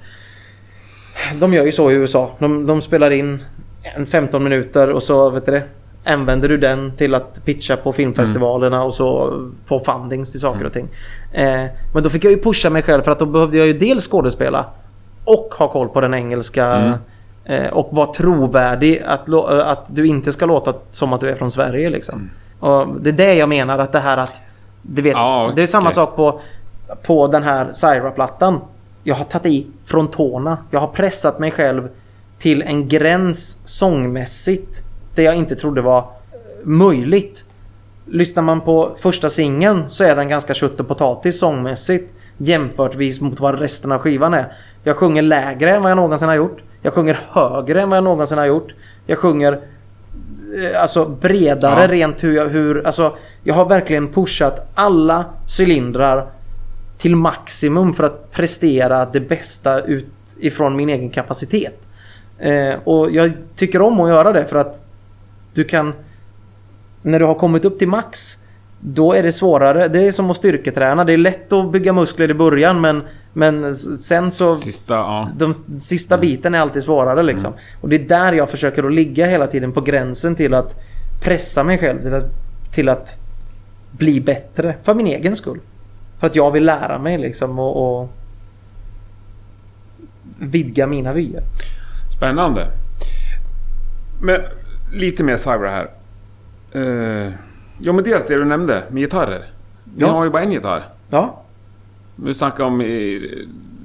[1.39, 2.31] De gör ju så i USA.
[2.39, 3.43] De, de spelar in
[3.95, 5.63] en 15 minuter och så vet du det.
[6.05, 9.33] Använder du den till att pitcha på filmfestivalerna och så
[9.65, 10.87] få fundings till saker och ting.
[11.33, 13.73] Eh, men då fick jag ju pusha mig själv för att då behövde jag ju
[13.73, 14.65] dels skådespela
[15.25, 16.99] och ha koll på den engelska
[17.45, 19.29] eh, och vara trovärdig att,
[19.65, 22.29] att du inte ska låta som att du är från Sverige liksom.
[22.59, 24.41] Och det är det jag menar att det här att
[24.81, 26.41] du vet, Ja, det är samma sak på,
[27.03, 28.59] på den här Syra-plattan.
[29.03, 30.57] Jag har tagit i från tårna.
[30.71, 31.87] Jag har pressat mig själv
[32.39, 34.83] till en gräns sångmässigt.
[35.15, 36.09] Det jag inte trodde var
[36.63, 37.45] möjligt.
[38.05, 42.13] Lyssnar man på första singeln så är den ganska kött och potatis sångmässigt.
[42.37, 44.53] Jämförtvis mot vad resten av skivan är.
[44.83, 46.57] Jag sjunger lägre än vad jag någonsin har gjort.
[46.81, 48.73] Jag sjunger högre än vad jag någonsin har gjort.
[49.05, 51.87] Jag sjunger eh, alltså bredare Ja.
[51.87, 55.25] rent hur jag, hur, alltså jag har verkligen pushat alla
[55.59, 56.27] cylindrar
[57.01, 61.79] till maximum för att prestera det bästa utifrån min egen kapacitet.
[62.39, 64.83] Eh, och jag tycker om att göra det för att
[65.53, 65.93] du kan
[67.01, 68.37] när du har kommit upp till max
[68.79, 69.87] då är det svårare.
[69.87, 71.03] Det är som att styrketräna.
[71.03, 74.55] Det är lätt att bygga muskler i början men, men sen så...
[74.55, 75.29] Sista, ja.
[75.35, 77.53] De sista biten är alltid svårare liksom.
[77.81, 80.75] Och det är där jag försöker att ligga hela tiden på gränsen till att
[81.21, 82.29] pressa mig själv till att,
[82.73, 83.17] till att
[83.91, 84.75] bli bättre.
[84.83, 85.59] För min egen skull.
[86.21, 88.09] För att jag vill lära mig liksom och, och
[90.39, 91.43] vidga mina vyer.
[92.17, 92.67] Spännande.
[94.21, 94.41] Men
[94.93, 95.89] lite mer cyber här.
[96.75, 97.33] Uh,
[97.79, 99.45] ja, men dels det du nämnde med gitarrer.
[99.83, 100.07] Ni Ja.
[100.11, 100.87] har ju bara en gitarr.
[101.09, 101.41] Ja,
[102.15, 103.19] Du snackade om i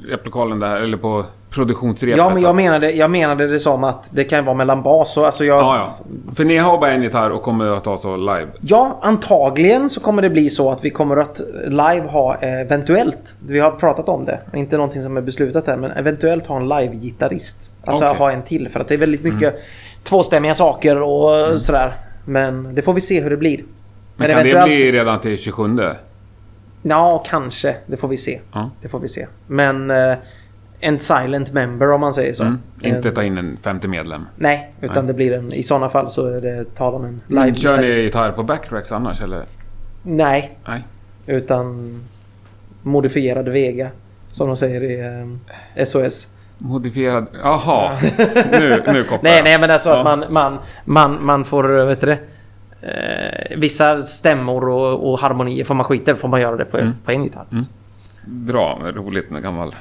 [0.08, 2.16] replokalen där, eller på produktionsrepet.
[2.18, 5.26] ja men jag menade, jag menade det som att det kan vara mellan bas och
[5.26, 5.58] alltså jag...
[5.58, 6.06] Ja, ja.
[6.34, 8.46] För ni har bara en gitarr och kommer att ha så live.
[8.60, 13.34] Ja, antagligen så kommer det bli så att vi kommer att live ha eh, eventuellt,
[13.46, 16.68] vi har pratat om det, inte någonting som är beslutat här, men eventuellt ha en
[16.68, 17.70] live-gitarrist.
[17.84, 18.18] Alltså Okej.
[18.18, 19.54] ha en till för att det är väldigt mycket
[20.04, 21.58] tvåstämmiga saker och Mm.
[21.58, 21.94] sådär.
[22.24, 23.60] Men det får vi se hur det blir.
[24.16, 25.78] Men, kan det bli redan till 27?
[26.82, 27.76] Ja, kanske.
[27.86, 28.40] Det får vi se.
[28.52, 28.70] Ja.
[28.82, 29.26] Det får vi se.
[29.46, 30.14] Men eh,
[30.86, 32.42] en silent member om man säger så.
[32.42, 32.58] Mm.
[32.80, 34.26] Inte En- ta in en femte medlem.
[34.36, 35.06] Nej, utan Nej.
[35.06, 35.52] det blir en...
[35.52, 38.92] I sådana fall så är det tal om en Mm, Kör ni gitarr på backtracks
[38.92, 39.44] annars eller?
[40.02, 40.84] Nej, Nej.
[41.26, 42.00] Utan
[42.82, 43.88] modifierad Vega.
[44.28, 45.00] Som de säger i
[45.74, 46.28] eh, SOS.
[46.58, 47.26] Modifierad...
[47.42, 47.92] Jaha.
[48.50, 49.44] nu, nu kopplar Nej, jag.
[49.44, 49.98] nej men alltså Ja.
[49.98, 52.18] att man, man, man, man får, vet du det?
[52.82, 56.78] Eh, vissa stämmor och, och harmonier får man skita i, får man göra det på,
[56.78, 56.92] Mm.
[57.04, 57.44] på en gitarr.
[58.26, 59.74] Bra, roligt med gammal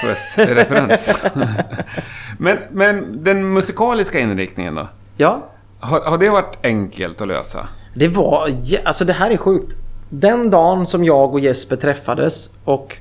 [0.00, 1.24] SOS-referens.
[2.38, 4.88] men, men den musikaliska inriktningen då?
[5.16, 5.48] Ja,
[5.80, 7.68] Har, har det varit enkelt att lösa?
[7.94, 8.48] det var...
[8.84, 9.76] Alltså det här är sjukt.
[10.08, 12.96] Den dagen som jag och Jesper träffades och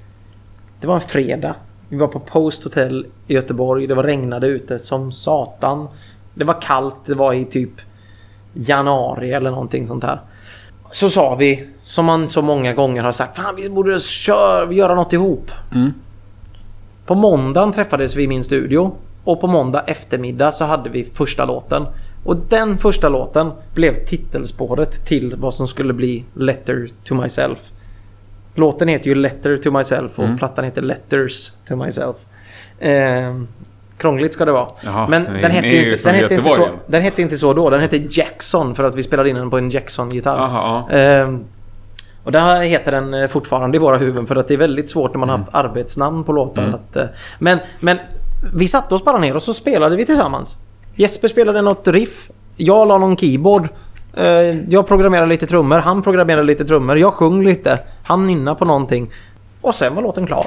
[0.82, 1.55] det var en fredag.
[1.89, 3.88] Vi var på Post Hotel i Göteborg.
[3.88, 5.88] Det var regnade ute som satan.
[6.34, 6.95] Det var kallt.
[7.05, 7.71] Det var i typ
[8.53, 10.19] januari eller någonting sånt här.
[10.91, 14.95] Så sa vi, som man så många gånger har sagt, fan vi borde köra, göra
[14.95, 15.51] något ihop.
[15.75, 15.93] Mm.
[17.05, 18.91] På måndagen träffades vi i min studio
[19.23, 21.85] och på måndag eftermiddag så hade vi första låten.
[22.25, 27.59] Och den första låten blev titelspåret till vad som skulle bli Letter to Myself.
[28.55, 30.37] Låten heter ju Letter to Myself och Mm.
[30.37, 32.15] plattan heter Letters to Myself.
[32.79, 33.41] Eh,
[34.01, 34.67] krångligt ska det vara.
[34.81, 37.69] Jaha, Men den hette, inte, den, hette inte så, den hette inte så då.
[37.69, 40.83] Den hette Jackson för att vi spelade in den på en Jackson-gitarr.
[40.91, 41.43] Ehm,
[42.23, 45.13] och där heter den eh, fortfarande i våra huvuden för att det är väldigt svårt
[45.13, 46.63] när man har haft arbetsnamn på låtar.
[46.63, 46.75] Mm.
[46.75, 47.05] Att, eh,
[47.39, 47.97] men, men
[48.53, 50.57] vi satte oss bara ner och så spelade vi tillsammans.
[50.95, 52.29] Jesper spelade något riff.
[52.57, 53.67] Jag la någon keyboard.
[54.13, 54.25] Eh,
[54.69, 55.77] jag programmerade lite trummor.
[55.77, 56.97] Han programmerade lite trummor.
[56.97, 57.79] Jag sjöng lite.
[58.03, 59.11] Han nynnade på någonting.
[59.61, 60.45] Och sen var låten klar.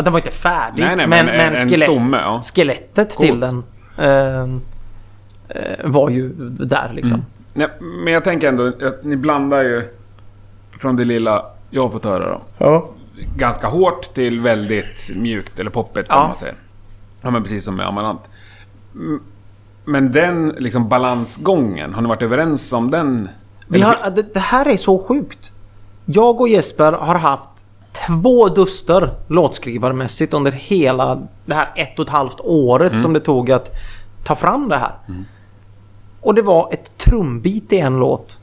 [0.00, 0.82] Ja, den var inte färdig.
[0.84, 2.40] Nej, nej, men en- en stomme, ja.
[2.54, 3.26] skelettet Cool.
[3.26, 3.64] till den
[3.98, 4.42] eh,
[5.48, 7.12] eh, var ju där liksom.
[7.14, 7.24] Mm.
[7.54, 7.68] Nej,
[8.04, 9.88] men jag tänker ändå att ni blandar ju
[10.80, 12.42] från det lilla jag har fått höra då.
[12.58, 12.88] Ja.
[13.36, 16.26] Ganska hårt till väldigt mjukt eller poppigt kan Ja.
[16.26, 16.54] man säga.
[17.22, 18.20] Ja men precis som med Amarant.
[19.84, 23.28] Men den liksom balansgången, har ni varit överens om den?
[23.68, 25.52] Vi har, det, det här är så sjukt.
[26.04, 27.59] Jag och Jesper har haft
[28.06, 33.50] två duster låtskrivarmässigt under hela det här ett och ett halvt året som det tog
[33.50, 33.70] att
[34.24, 34.92] ta fram det här.
[36.20, 38.38] Och det var ett trumbit i en låt.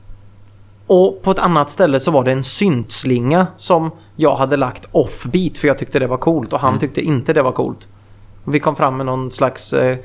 [0.88, 5.58] Och på ett annat ställe så var det en syntslinga som jag hade lagt offbeat
[5.58, 7.88] för jag tyckte det var coolt och han tyckte inte det var coolt.
[8.44, 9.98] Vi kom fram med någon slags eh,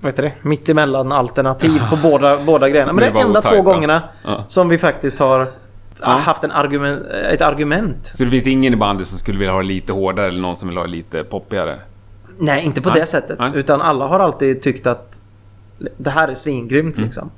[0.00, 0.32] vad heter det?
[0.42, 2.92] Mittemellan alternativ på båda, båda grejerna.
[2.92, 4.44] Men Det de var enda två gångerna Ja.
[4.48, 5.48] som vi faktiskt har
[6.02, 8.12] haft en argument, ett argument.
[8.18, 10.56] Så det finns ingen i bandet som skulle vilja ha det lite hårdare eller någon
[10.56, 11.74] som vill ha det lite poppigare?
[12.38, 13.00] Nej, inte på Nej.
[13.00, 13.38] det sättet.
[13.38, 13.50] Nej.
[13.54, 15.20] Utan alla har alltid tyckt att
[15.96, 17.06] det här är svingrymt Mm.
[17.06, 17.30] liksom.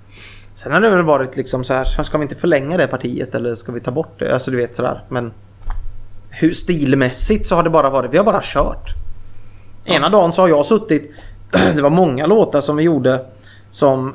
[0.55, 3.35] Sen har det väl varit liksom så här, "Fan, ska vi inte förlänga det partiet
[3.35, 4.35] eller ska vi ta bort det?
[4.35, 5.05] Alltså du vet sådär.
[5.09, 5.33] Men
[6.31, 8.89] hur stilmässigt så har det bara varit, vi har bara kört.
[9.85, 11.13] Ena dagen så har jag suttit,
[11.75, 13.21] det var många låtar som vi gjorde
[13.71, 14.15] som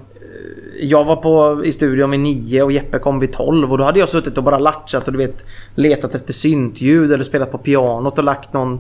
[0.80, 4.00] jag var på i studion vid 9 och Jeppe kom vid 12 och då hade
[4.00, 5.44] jag suttit och bara latchat och du vet
[5.76, 8.80] letat efter syntljud eller spelat på pianot och lagt någon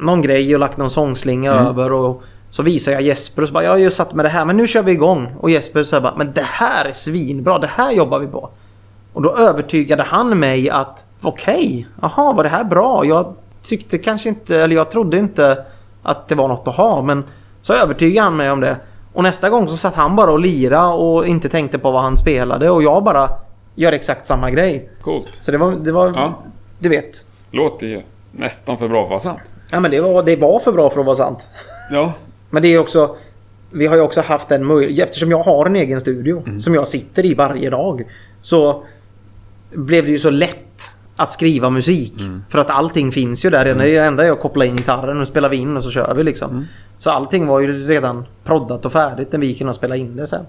[0.00, 1.66] någon grej och lagt någon sångslinga Mm.
[1.66, 4.28] över och så visar jag Jesper och så bara jag har ju satt med det
[4.28, 7.58] här men nu kör vi igång och Jesper säger bara men det här är svinbra
[7.58, 8.50] det här jobbar vi på.
[9.12, 13.04] Och då övertygade han mig att okej, jaha var det här bra?
[13.04, 15.64] Jag tyckte kanske inte, eller jag trodde inte
[16.02, 17.24] att det var något att ha men
[17.60, 18.76] så övertygade han mig om det.
[19.12, 22.16] Och nästa gång så satt han bara och lira och inte tänkte på vad han
[22.16, 23.28] spelade och jag bara
[23.74, 24.90] gör exakt samma grej.
[25.02, 25.28] Coolt.
[25.40, 26.42] Så det var, det var Ja.
[26.78, 27.26] du vet.
[27.50, 28.02] Låter ju
[28.32, 29.52] nästan för bra för att vara sant.
[29.70, 31.48] Ja men det var, det var för bra för att vara sant.
[31.90, 32.12] Ja.
[32.50, 33.16] Men det är också...
[33.74, 35.08] Vi har ju också haft en möjlighet.
[35.08, 38.04] Eftersom jag har en egen studio som jag sitter i varje dag.
[38.42, 38.82] Så
[39.70, 40.58] blev det ju så lätt
[41.16, 42.14] att skriva musik.
[42.48, 43.78] För att allting finns ju där redan.
[43.78, 46.22] Det enda är att koppla in gitarren och spelar vi in och så kör vi
[46.24, 46.66] liksom.
[46.98, 50.16] Så allting var ju redan proddat och färdigt när vi gick in och spelade in
[50.16, 50.44] det sen.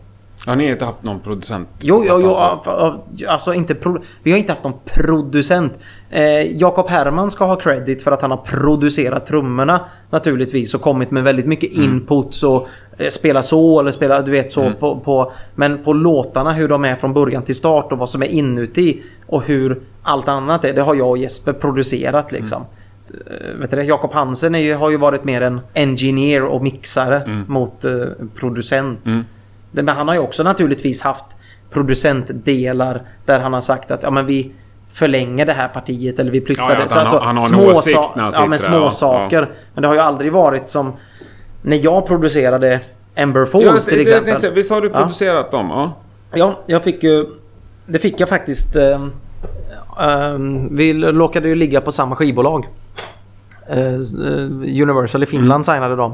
[0.46, 1.68] Har ni inte haft någon producent?
[1.80, 3.76] Jo, jo, jo Alltså, alltså, inte
[4.24, 5.74] Vi har inte haft någon producent.
[6.10, 11.12] Eh, Jakob Herman ska ha credit för att han har producerat trummorna naturligtvis och kommit
[11.12, 11.92] med väldigt mycket Mm.
[11.94, 14.74] inputs och eh, spela så eller spela du vet så Mm.
[14.76, 18.22] på, på Men på låtarna hur de är från början till start och vad som
[18.22, 20.74] är inuti och hur allt annat är.
[20.74, 22.66] Det har jag och Jesper producerat liksom.
[23.10, 23.84] Eh, vet du det?
[23.84, 27.92] Jakob Hansen ju, har ju varit mer en engineer och mixare mot eh,
[28.36, 29.06] producent.
[29.06, 29.26] Mm.
[29.72, 31.26] Men han har ju också naturligtvis haft
[31.70, 34.52] producentdelar där han har sagt att ja, men vi
[34.94, 36.88] förlänger det här partiet eller vi flyttar Ja, ja, det.
[36.88, 38.78] Så han alltså, han har en små åsikt sa- när han ja, men sitter där,
[38.78, 38.92] små ja.
[38.92, 39.52] saker.
[39.74, 40.94] Men det har ju aldrig varit som
[41.62, 42.80] när jag producerade
[43.16, 44.54] Ember Falls till det, exempel.
[44.54, 45.70] visst har du producerat dem?
[45.70, 45.94] Ja.
[46.34, 47.26] Ja, jag fick ju...
[47.86, 48.76] Det fick jag faktiskt.
[48.76, 49.08] Eh, eh,
[50.72, 52.68] vi råkade ju ligga på samma skivbolag.
[53.70, 53.94] Eh,
[54.82, 56.14] Universal i Finland signade de.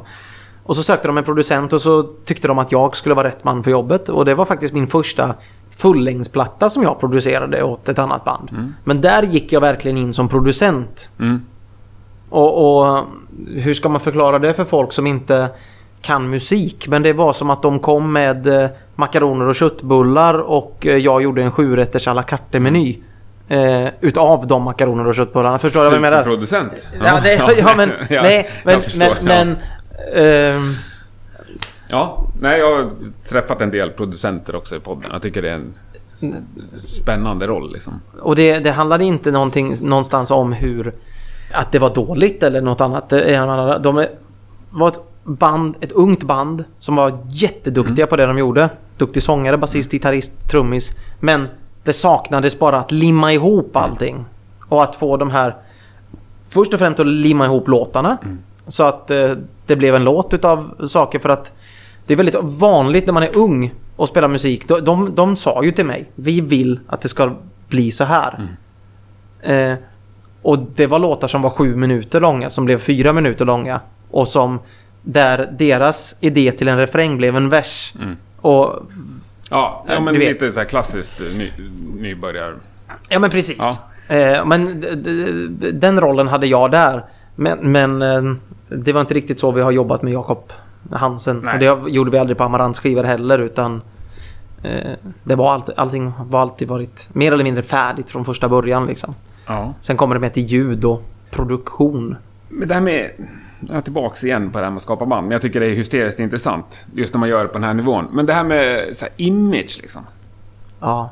[0.63, 3.43] Och så sökte de en producent och så tyckte de att jag skulle vara rätt
[3.43, 4.09] man för jobbet.
[4.09, 5.35] Och det var faktiskt min första
[5.77, 8.49] fullängdsplatta som jag producerade åt ett annat band.
[8.83, 11.11] Men där gick jag verkligen in som producent.
[11.19, 11.41] Mm.
[12.29, 13.05] Och, och
[13.47, 15.49] hur ska man förklara det för folk som inte
[16.01, 16.87] kan musik?
[16.87, 21.21] Men det var som att de kom med eh, makaroner och köttbullar och eh, jag
[21.21, 22.97] gjorde en sjurätters à la carte-meny.
[23.49, 25.59] Eh, utav de makaroner och köttbullarna.
[25.59, 26.17] Förstår du vad jag menar?
[26.17, 26.89] Superproducent.
[26.99, 29.23] Ja, det, ja, men, Ja, nej, men, förstår, men, ja.
[29.23, 29.57] men
[30.15, 30.73] ehm,
[31.89, 32.91] Ja, nej, jag har
[33.29, 35.09] träffat en del producenter också i podden.
[35.11, 35.73] Jag tycker det är en
[36.85, 38.01] spännande roll liksom.
[38.21, 40.93] Och det, det handlade inte någonting, någonstans om hur...
[41.53, 43.09] Att det var dåligt eller något annat.
[43.09, 44.09] De är-
[44.69, 48.69] var ett band, ett ungt band som var jätteduktiga på det de gjorde.
[48.97, 50.91] Duktig sångare, basist, gitarrist, trummis.
[51.19, 51.47] Men
[51.83, 54.25] det saknades bara att limma ihop allting.
[54.69, 55.55] Och att få de här...
[56.49, 58.17] Först och främst att limma ihop låtarna.
[58.67, 59.31] Så att eh,
[59.65, 61.53] det blev en låt utav saker för att...
[62.05, 64.67] Det är väldigt vanligt när man är ung och spelar musik.
[64.67, 67.35] De, de, de sa ju till mig, vi vill att det ska
[67.67, 68.39] bli så här.
[69.41, 69.73] Eh,
[70.41, 73.79] och det var låtar som var sju minuter långa, som blev fyra minuter långa.
[74.11, 74.59] Och som
[75.01, 77.93] där deras idé till en refräng blev en vers.
[78.41, 78.75] Och
[79.49, 81.51] Ja, ja men lite så här klassiskt eh, ny,
[82.01, 82.55] nybörjar...
[83.09, 83.57] Ja men precis.
[84.07, 84.15] Ja.
[84.15, 84.85] Eh, men
[85.73, 87.03] den rollen hade jag där.
[87.35, 88.35] Men, men eh,
[88.67, 90.53] det var inte riktigt så vi har jobbat med Jakob
[90.91, 91.41] Hansen.
[91.45, 91.53] Nej.
[91.53, 93.81] Och det gjorde vi aldrig på Amarants skivor heller utan
[94.63, 94.91] eh,
[95.23, 99.15] det var alltid, allting var alltid varit mer eller mindre färdigt från första början liksom.
[99.47, 99.73] Ja.
[99.81, 102.15] Sen kommer det med till ljud och produktion.
[102.49, 103.11] Men det här med...
[103.67, 105.27] Jag är tillbaks igen på det här med att skapa band.
[105.27, 106.85] Men jag tycker det är hysteriskt intressant.
[106.93, 108.07] Just när man gör det på den här nivån.
[108.11, 110.01] Men det här med så här, image liksom.
[110.79, 111.11] Ja.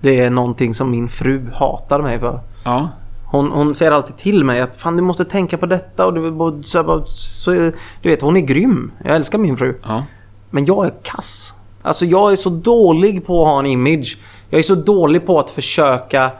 [0.00, 2.40] Det är någonting som min fru hatar mig för.
[2.64, 2.88] Ja.
[3.24, 6.62] Hon, hon säger alltid till mig att fan du måste tänka på detta och du,
[6.62, 8.92] så, så, du vet hon är grym.
[9.04, 9.78] Jag älskar min fru.
[9.82, 10.04] Ja.
[10.50, 11.54] Men jag är kass.
[11.82, 14.18] Alltså jag är så dålig på att ha en image.
[14.50, 16.30] Jag är så dålig på att försöka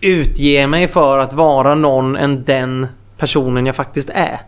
[0.00, 2.86] utge mig för att vara någon än den
[3.18, 4.40] personen jag faktiskt är.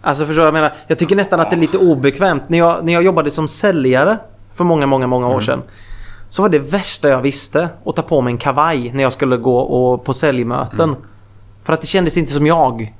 [0.00, 0.72] Alltså förstår du jag menar?
[0.86, 2.42] Jag tycker nästan att det är lite obekvämt.
[2.48, 4.18] När jag, när jag jobbade som säljare
[4.54, 5.62] för många, många, många år sedan.
[6.28, 9.36] Så var det värsta jag visste att ta på mig en kavaj när jag skulle
[9.36, 10.96] gå och, på säljmöten.
[11.64, 12.94] För att det kändes inte som jag.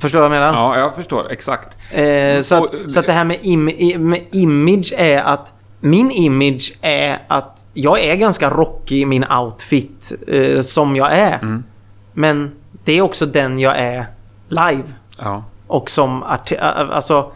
[0.00, 0.52] Förstår du vad jag menar?
[0.54, 1.30] ja, jag förstår.
[1.30, 1.76] Exakt.
[1.92, 3.64] Eh, så, Och- att, så att det här med, im,
[4.08, 10.12] med image är att min image är att jag är ganska rockig i min outfit
[10.28, 11.38] eh, som jag är.
[11.42, 11.64] Mm.
[12.12, 12.50] Men
[12.84, 14.06] det är också den jag är
[14.48, 14.82] live.
[15.18, 15.44] Ja.
[15.66, 16.60] Och som arti-
[16.92, 17.32] alltså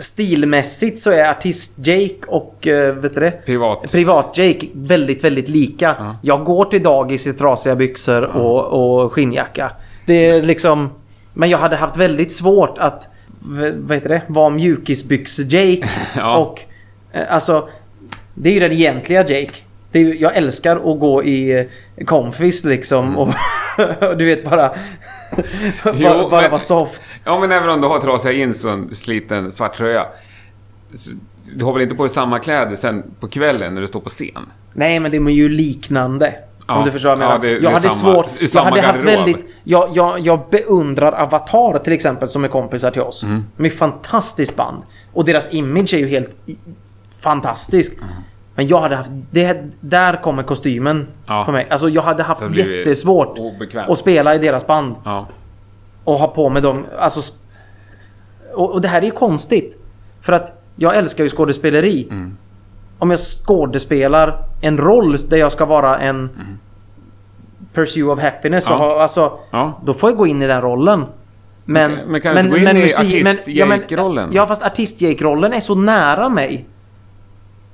[0.00, 3.30] stilmässigt så är artist-Jake och eh, vet du det?
[3.46, 3.92] Privat.
[3.92, 5.96] Privat-Jake väldigt, väldigt lika.
[5.98, 6.16] Ja.
[6.22, 8.66] Jag går till dagis i trasiga byxor och,
[9.02, 9.70] och skinnjacka.
[10.06, 10.90] Det är liksom...
[11.34, 13.08] Men jag hade haft väldigt svårt att
[13.74, 15.86] vad heter det, vara mjukisbyx-Jake.
[16.16, 16.38] Ja.
[16.38, 16.60] Och
[17.12, 17.68] eh, alltså,
[18.34, 19.54] det är ju den egentliga Jake.
[19.92, 21.68] Det är jag älskar att gå i
[22.06, 23.28] Comfis liksom och,
[24.10, 24.56] och du vet bara...
[25.84, 26.02] bara Mm.
[26.02, 27.02] Jo, bara men- vara soft.
[27.24, 30.06] Ja, men även om du har trasiga jeans och en sliten svart tröja.
[31.56, 34.08] Du har väl inte på dig samma kläder sen på kvällen när du står på
[34.08, 34.46] scen?
[34.72, 36.34] Nej, men det är ju liknande.
[36.66, 37.54] Ja, om du förstår vad jag ja, menar.
[37.54, 38.54] det jag hade samma- svårt...
[38.54, 39.26] Jag hade haft garderob.
[39.26, 39.48] väldigt...
[39.64, 43.22] Jag, jag, jag beundrar Avatar till exempel som är kompisar till oss.
[43.22, 43.44] Mm.
[43.56, 44.82] De är ett fantastiskt band.
[45.12, 46.30] Och deras image är ju helt
[47.22, 47.92] fantastisk.
[47.92, 48.08] Mm.
[48.60, 49.10] Men jag hade haft...
[49.30, 51.42] Det, där kommer kostymen Ja.
[51.46, 51.66] på mig.
[51.70, 53.90] Alltså jag hade haft jättesvårt obekvämt.
[53.90, 54.94] att spela i deras band.
[55.04, 55.26] Ja.
[56.04, 56.86] Och ha på mig dem.
[56.98, 57.32] Alltså...
[58.54, 59.78] Och, och det här är ju konstigt.
[60.20, 62.08] För att jag älskar ju skådespeleri.
[62.10, 62.36] Mm.
[62.98, 66.30] Om jag skådespelar en roll där jag ska vara en
[67.74, 68.64] Pursue of Happiness.
[68.68, 68.76] Ja.
[68.76, 69.80] Ha, alltså, Ja.
[69.84, 71.04] Då får jag gå in i den rollen.
[71.64, 74.30] Men, Men- men kan du inte gå in i artist-Jake-rollen?
[74.32, 76.66] Ja, fast artist-Jake-rollen är så nära mig.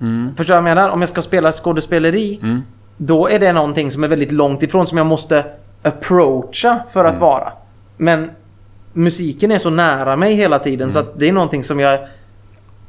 [0.01, 0.37] Mm.
[0.37, 0.91] Förstår du vad jag menar?
[0.91, 2.39] Om jag ska spela skådespeleri.
[2.43, 2.63] Mm.
[2.97, 5.45] Då är det någonting som är väldigt långt ifrån som jag måste
[5.83, 7.15] approacha för Mm.
[7.15, 7.53] att vara.
[7.97, 8.31] Men
[8.93, 11.11] musiken är så nära mig hela tiden så Mm.
[11.13, 11.99] att det är någonting som jag...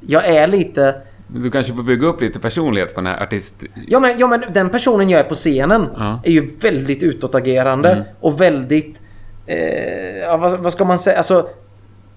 [0.07, 0.95] Jag är lite...
[1.27, 3.63] Du kanske får bygga upp lite personlighet på den här artist...
[3.87, 6.19] Ja men, ja men den personen jag är på scenen Ja.
[6.23, 8.03] är ju väldigt utåtagerande Mm.
[8.19, 9.01] och väldigt...
[9.45, 11.17] Eh, vad, vad ska man säga?
[11.17, 11.49] Alltså,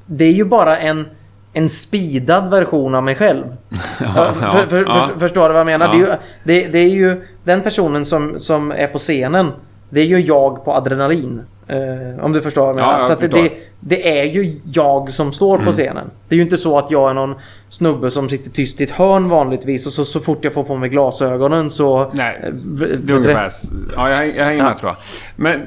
[0.07, 1.07] det är ju bara en,
[1.53, 3.45] en speedad version av mig själv.
[4.01, 5.09] Ja, för, för, ja.
[5.13, 5.95] för, förstår du vad jag menar?
[5.99, 6.17] Ja.
[6.45, 9.53] Det, är ju, det, det är ju den personen som, som är på scenen.
[9.91, 11.43] Det är ju jag på adrenalin.
[11.69, 12.93] Eh, om du förstår vad jag menar.
[12.93, 15.67] Ja, jag Så att det, det, är ju jag som står Mm.
[15.67, 16.11] på scenen.
[16.29, 17.35] Det är ju inte så att jag är någon
[17.69, 20.77] snubbe som sitter tyst i ett hörn vanligtvis och så, så fort jag får på
[20.77, 22.11] mig glasögonen så...
[22.15, 23.49] Nej, eh, Det är ungefär...
[23.97, 24.79] Ja, jag, jag hänger med Ja.
[24.79, 24.97] tror jag.
[25.37, 25.61] Men,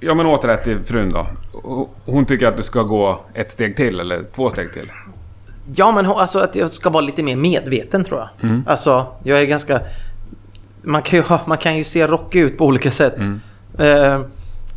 [0.00, 1.26] ja men åter till frun då.
[2.06, 4.90] Hon tycker att du ska gå ett steg till, eller två steg till.
[5.76, 8.50] Ja, men alltså att jag ska vara lite mer medveten tror jag.
[8.50, 8.64] Mm.
[8.66, 9.80] Alltså, jag är ganska...
[10.82, 13.16] man, kan ju, man kan ju se rockig ut på olika sätt.
[13.78, 14.20] Eh,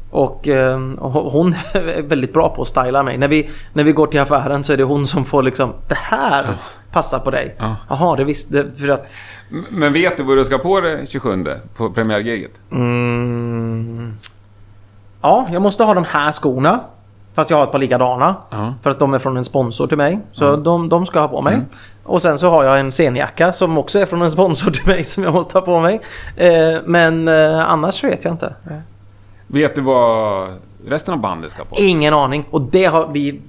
[0.10, 3.18] och, eh, och hon är väldigt bra på att styla mig.
[3.18, 5.98] När vi, när vi går till affären så är det hon som får liksom Det
[5.98, 6.46] här
[6.92, 7.56] passar på dig.
[7.60, 7.76] Ja.
[7.90, 8.72] Jaha, det visste...
[8.78, 9.16] För att...
[9.70, 12.52] Men vet du vad du ska på dig 27 på premiärgiget?
[12.72, 14.18] Mm,
[15.22, 16.80] ja, jag måste ha de här skorna.
[17.36, 18.36] Fast jag har ett par likadana.
[18.50, 18.74] Ja.
[18.84, 20.20] För att de är från en sponsor till mig.
[20.32, 21.62] Så de, de ska jag ha på mig.
[22.04, 25.04] Och sen så har jag en scenjacka som också är från en sponsor till mig
[25.04, 26.02] som jag måste ha på mig.
[26.36, 28.54] Eh, men eh, annars vet jag inte.
[29.48, 30.50] Vet du vad
[30.88, 31.76] resten av bandet ska på?
[31.78, 32.46] Ingen aning.
[32.50, 33.42] Och det har vi...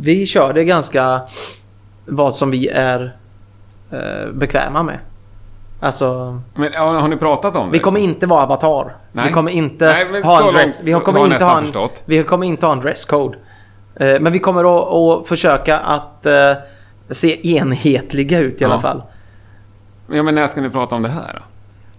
[0.00, 1.20] Vi kör det ganska...
[2.06, 3.16] Vad som vi är
[3.90, 4.98] eh, bekväma med.
[5.80, 6.40] Alltså...
[6.54, 7.72] Men ja, har ni pratat om det?
[7.72, 8.96] Vi kommer inte vara avatar.
[9.12, 9.26] Nej.
[9.26, 10.78] Vi kommer inte Nej, men ha en dress.
[10.78, 12.02] långt Vi har kommer inte ha en, förstått.
[12.06, 13.38] vi kommer inte ha en dresscode.
[13.96, 16.52] Eh, men vi kommer att, att försöka att eh,
[17.10, 18.80] se enhetliga ut i alla Ja.
[18.80, 19.02] fall.
[20.10, 21.40] Ja, men när ska ni prata om det här då?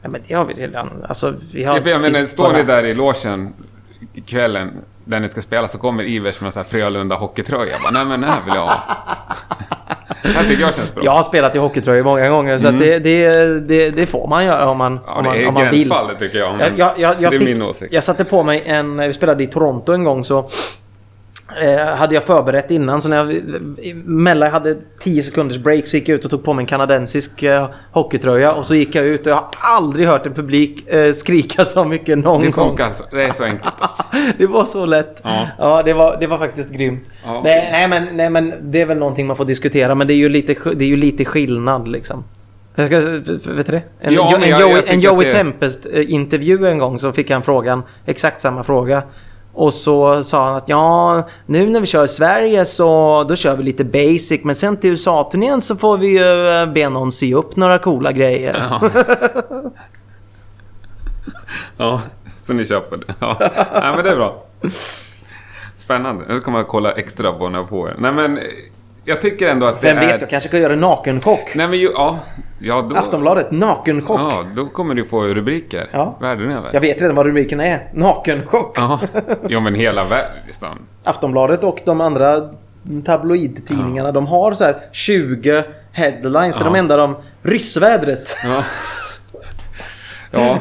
[0.01, 0.89] Ja, men det har vi redan.
[1.09, 3.53] Alltså, vi har Ja, menar, typ står ni där i logen
[4.25, 4.71] kvällen
[5.05, 7.75] där ni ska spela så kommer Ivers med en sån här Frölunda hockeytröja.
[7.83, 8.75] Bara, Nej men den här vill jag ha.
[10.23, 11.03] Det här tycker jag känns bra.
[11.05, 14.45] Jag har spelat i hockeytröjor många gånger så att det, det, det, det får man
[14.45, 15.03] göra om man, Mm.
[15.07, 15.89] Ja, om det man, är om man vill.
[15.89, 16.55] det tycker jag.
[16.61, 17.93] Jag, jag, jag, det är fick, min åsikt.
[17.93, 18.97] Jag satte på mig en...
[18.97, 20.49] Vi spelade i Toronto en gång så...
[21.61, 23.41] Eh, hade jag förberett innan så när jag...
[24.05, 27.43] Mellan hade 10 sekunders break så gick jag ut och tog på mig en kanadensisk
[27.43, 31.13] eh, hockeytröja och så gick jag ut och jag har aldrig hört en publik eh,
[31.13, 32.67] skrika så mycket någon Det gång.
[32.67, 33.03] funkar så.
[33.11, 34.03] Det är så enkelt alltså.
[34.37, 35.21] Det var så lätt.
[35.23, 35.47] Ja.
[35.59, 37.03] Ja, det, var, det var faktiskt grymt.
[37.25, 39.95] Ja, nej, nej, men, nej, men det är väl någonting man får diskutera.
[39.95, 42.23] Men det är ju lite, det är ju lite skillnad liksom.
[42.75, 42.99] Jag ska,
[43.53, 43.81] vet du det?
[43.99, 47.83] En, Ja, men en jag- jag en Joey Tempest-intervju en gång så fick han frågan,
[48.05, 49.03] exakt samma fråga.
[49.57, 53.57] Och så sa han att ja, nu när vi kör i Sverige så då kör
[53.57, 54.43] vi lite basic.
[54.43, 58.11] Men sen till USA-turnén så får vi ju eh, be någon sy upp några coola
[58.11, 58.67] grejer.
[58.69, 58.81] Ja.
[61.77, 62.01] ja,
[62.37, 63.13] så ni köper det.
[63.19, 63.37] Ja.
[63.73, 64.43] Nej, men det är bra.
[65.75, 66.25] Spännande.
[66.27, 67.95] Nu kommer jag kolla extra på när jag på er.
[67.97, 68.43] Nej, men eh,
[69.05, 70.07] jag tycker ändå att det Vem är...
[70.07, 71.51] vet, jag kanske kan göra nakenchock.
[71.55, 72.19] Nej, men ju, ja.
[72.59, 72.95] Ja, då...
[72.95, 74.19] Aftonbladet, nakenchock.
[74.19, 75.87] Ja, då kommer du få rubriker.
[75.91, 76.17] Ja.
[76.21, 76.69] Världen över.
[76.73, 77.89] Jag vet redan vad rubriken är.
[77.93, 78.77] Nakenchock.
[78.77, 78.99] Ja,
[79.49, 80.77] jo men hela världen.
[81.03, 82.49] Aftonbladet och de andra
[83.05, 86.55] tabloidtidningarna de har så här 20 headlines.
[86.57, 86.79] Det är de Ja.
[86.79, 87.15] enda de...
[87.41, 88.35] Ryssvädret.
[88.43, 88.63] Ja.
[90.31, 90.57] ja.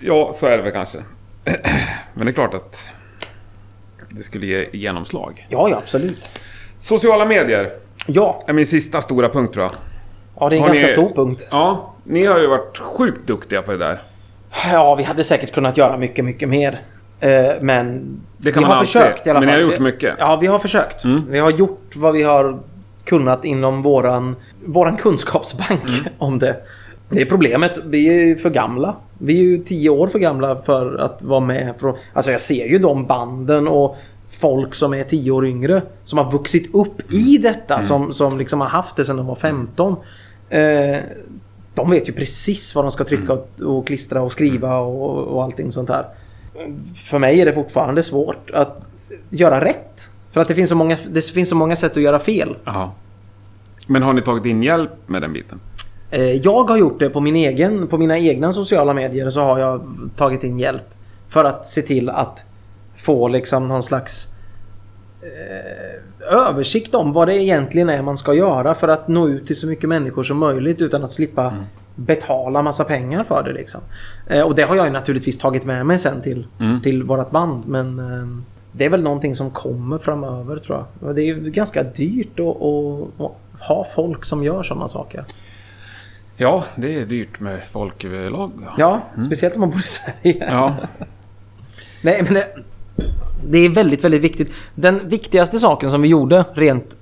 [0.00, 0.98] Ja, så är det väl kanske.
[2.14, 2.90] Men det är klart att
[4.10, 5.46] det skulle ge genomslag.
[5.48, 6.30] Ja, ja, absolut.
[6.80, 7.70] Sociala medier
[8.06, 9.72] Ja, är min sista stora punkt tror jag.
[10.40, 11.48] Ja det är en Har ganska ni- stor punkt.
[11.50, 13.98] Ja, ni har ju varit sjukt duktiga på det där.
[14.72, 16.80] Ja, vi hade säkert kunnat göra mycket, mycket mer.
[17.20, 17.30] Eh,
[17.60, 18.04] men
[18.38, 18.92] Det kan vi man har alltid.
[18.92, 19.58] försökt i alla Men fall.
[19.58, 20.14] ni har gjort mycket.
[20.18, 21.04] Ja, vi har försökt.
[21.04, 21.22] Mm.
[21.30, 22.58] Vi har gjort vad vi har
[23.04, 26.04] kunnat inom våran, våran kunskapsbank Mm.
[26.18, 26.56] om det.
[27.10, 27.78] Det är problemet.
[27.84, 28.96] Vi är för gamla.
[29.18, 31.74] Vi är ju tio år för gamla för att vara med.
[32.12, 33.96] Alltså jag ser ju de banden och
[34.40, 35.82] folk som är tio år yngre.
[36.04, 37.74] Som har vuxit upp i detta.
[37.74, 37.86] Mm.
[37.86, 39.96] Som, som liksom har haft det sedan de var 15.
[40.50, 40.98] Eh,
[41.74, 43.38] de vet ju precis vad de ska trycka Mm.
[43.38, 46.04] och, och klistra och skriva och, och allting sånt här.
[47.10, 48.88] För mig är det fortfarande svårt att
[49.30, 50.10] göra rätt.
[50.30, 52.56] För att det finns så många, det finns så många sätt att göra fel.
[52.64, 52.90] Jaha.
[53.86, 55.60] Men har ni tagit in hjälp med den biten?
[56.10, 59.58] Eh, Jag har gjort det på, min egen, på mina egna sociala medier så har
[59.58, 59.82] jag
[60.16, 60.82] tagit in hjälp.
[61.28, 62.44] För att se till att
[62.96, 64.28] få liksom någon slags
[66.30, 69.66] översikt om vad det egentligen är man ska göra för att nå ut till så
[69.66, 71.54] mycket människor som möjligt utan att slippa
[71.94, 73.52] betala massa pengar för det.
[73.52, 73.80] Liksom.
[74.26, 76.80] Eh, och det har jag ju naturligtvis tagit med mig sen till, Mm.
[76.80, 77.66] till vårat band.
[77.68, 78.42] Men eh,
[78.72, 81.14] det är väl någonting som kommer framöver tror jag.
[81.16, 82.62] Det är ju ganska dyrt att,
[83.20, 85.24] att, ha folk som gör sådana saker.
[86.36, 88.50] Ja, det är dyrt med folk överlag.
[88.66, 88.74] Ja.
[89.14, 90.46] Ja, speciellt om man bor i Sverige.
[90.50, 90.74] ja.
[92.02, 92.46] Nej, men det,
[93.46, 94.52] det är väldigt, väldigt viktigt.
[94.74, 96.96] Den viktigaste saken som vi gjorde, rent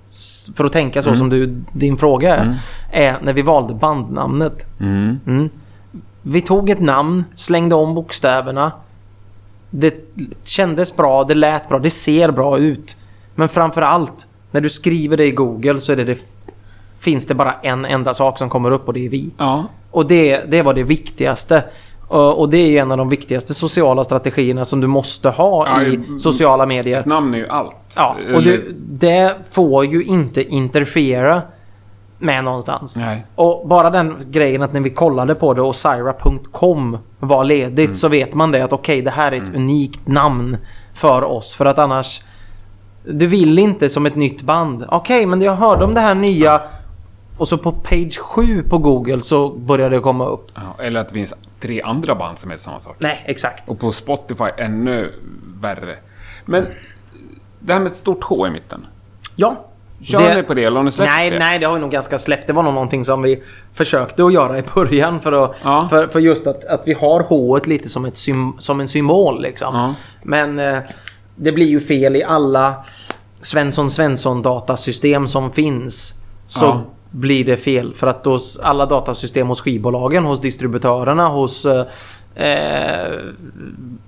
[0.54, 2.58] för att tänka så som du, din fråga är,
[2.92, 4.66] är när vi valde bandnamnet.
[4.80, 5.20] Mm.
[5.26, 5.50] Mm.
[6.22, 8.72] Vi tog ett namn, slängde om bokstäverna.
[9.70, 9.94] Det
[10.44, 12.96] kändes bra, det lät bra, det ser bra ut.
[13.34, 16.18] Men framför allt, när du skriver det i Google så det, det
[16.98, 19.30] finns det bara en enda sak som kommer upp och det är vi.
[19.38, 19.64] Ja.
[19.90, 21.64] Och det, det var det viktigaste.
[22.08, 25.82] Och och det är en av de viktigaste sociala strategierna som du måste ha Ja,
[25.82, 26.18] i mm.
[26.18, 27.00] sociala medier.
[27.00, 27.76] ett namn är ju allt.
[27.96, 31.42] Ja, och du, det får ju inte interfera
[32.18, 32.96] med någonstans.
[32.96, 33.26] Nej.
[33.34, 37.94] Och bara den grejen att när vi kollade på det och Syra.com var ledigt Mm.
[37.94, 40.56] så vet man det att okej det här är ett unikt namn
[40.94, 41.54] för oss.
[41.54, 42.22] För att annars...
[43.10, 44.84] Du vill inte som ett nytt band.
[44.88, 46.60] Okej men jag hörde om det här nya
[47.38, 50.46] Och så på page 7 på Google så börjar det komma upp.
[50.54, 52.96] Ja, eller att det finns tre andra band som heter samma sak.
[52.98, 53.68] Nej, exakt.
[53.68, 55.12] Och på Spotify ännu
[55.60, 55.96] värre.
[56.44, 56.66] Men
[57.60, 58.86] det här med ett stort H i mitten.
[59.36, 59.66] Ja.
[60.02, 61.38] Kör Det- ni på det eller har ni släppt Nej, det?
[61.38, 62.46] nej, det har vi nog ganska släppt.
[62.46, 63.42] Det var nog någonting som vi
[63.72, 65.86] försökte att göra i början för, att, Ja.
[65.90, 68.16] för, för just att, att vi har H lite som, ett
[68.58, 69.42] som en symbol.
[69.42, 69.74] Liksom.
[69.74, 69.94] Ja.
[70.22, 70.78] Men eh,
[71.36, 72.84] det blir ju fel i alla
[73.40, 76.14] Svensson Svensson datasystem som finns.
[76.46, 76.82] Så Ja.
[77.10, 77.94] Blir det fel.
[77.94, 81.86] För att då s- alla datasystem hos skivbolagen, hos distributörerna, hos eh,
[82.34, 83.18] eh,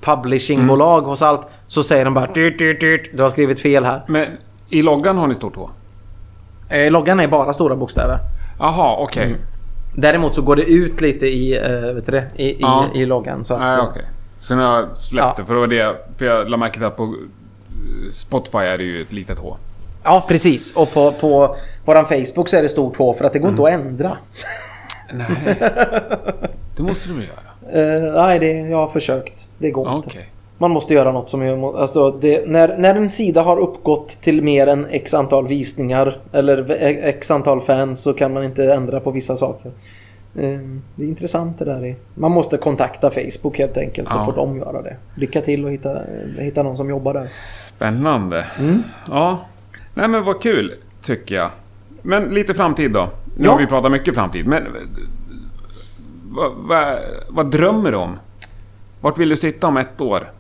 [0.01, 1.11] publishingbolag, Mm.
[1.11, 1.47] hos allt.
[1.67, 3.11] Så säger de bara dyrt, dyrt, dyrt.
[3.17, 4.03] Du har skrivit fel här.
[4.09, 4.27] Men
[4.69, 5.71] i loggan har ni stort H?
[6.69, 8.19] Eh, loggan är bara stora bokstäver.
[8.59, 9.27] Jaha, okej.
[9.27, 9.39] Mm.
[9.95, 12.87] Däremot så går det ut lite i, eh, vet du det, i, i, Ja.
[12.95, 13.45] i loggan.
[13.45, 14.05] Så att, Nej, okej.
[14.41, 15.35] Så ni har släppt Ja.
[15.37, 15.97] det, för det var det...
[16.19, 19.57] För jag la märke till att på eh, Spotify är det ju ett litet H.
[20.09, 20.77] Ja, precis.
[20.77, 23.63] Och på, på våran Facebook så är det stort H för att det går inte
[23.63, 24.17] att ändra.
[25.13, 25.57] Nej.
[26.77, 27.33] det måste du göra?
[27.73, 29.49] Eh, nej, det, jag har försökt.
[29.59, 29.97] Det går Okej.
[30.05, 30.19] inte.
[30.59, 31.43] Man måste göra något som...
[31.43, 36.21] är- Alltså, det, när, när en sida har uppgått till mer än x antal visningar
[36.33, 36.77] eller
[37.09, 39.69] x antal fans så kan man inte ändra på vissa saker.
[40.39, 40.59] Eh,
[40.95, 41.85] Det är intressant det där.
[41.87, 44.25] är- Man måste kontakta Facebook helt enkelt så Ja.
[44.25, 44.97] får de göra det.
[45.17, 45.99] Lycka till och hitta,
[46.39, 47.27] hitta någon som jobbar där.
[47.77, 48.47] Spännande.
[48.59, 48.83] Mm.
[49.11, 49.39] Ja.
[49.99, 51.51] Nej men vad kul, tycker jag.
[52.03, 53.09] Men lite framtid då.
[53.37, 53.53] Nu Ja.
[53.53, 54.63] har vi pratat mycket framtid, men...
[54.67, 54.73] eh,
[56.31, 58.19] Vad, vad, vad drömmer du om?
[59.01, 60.31] Vart vill du sitta om ett år?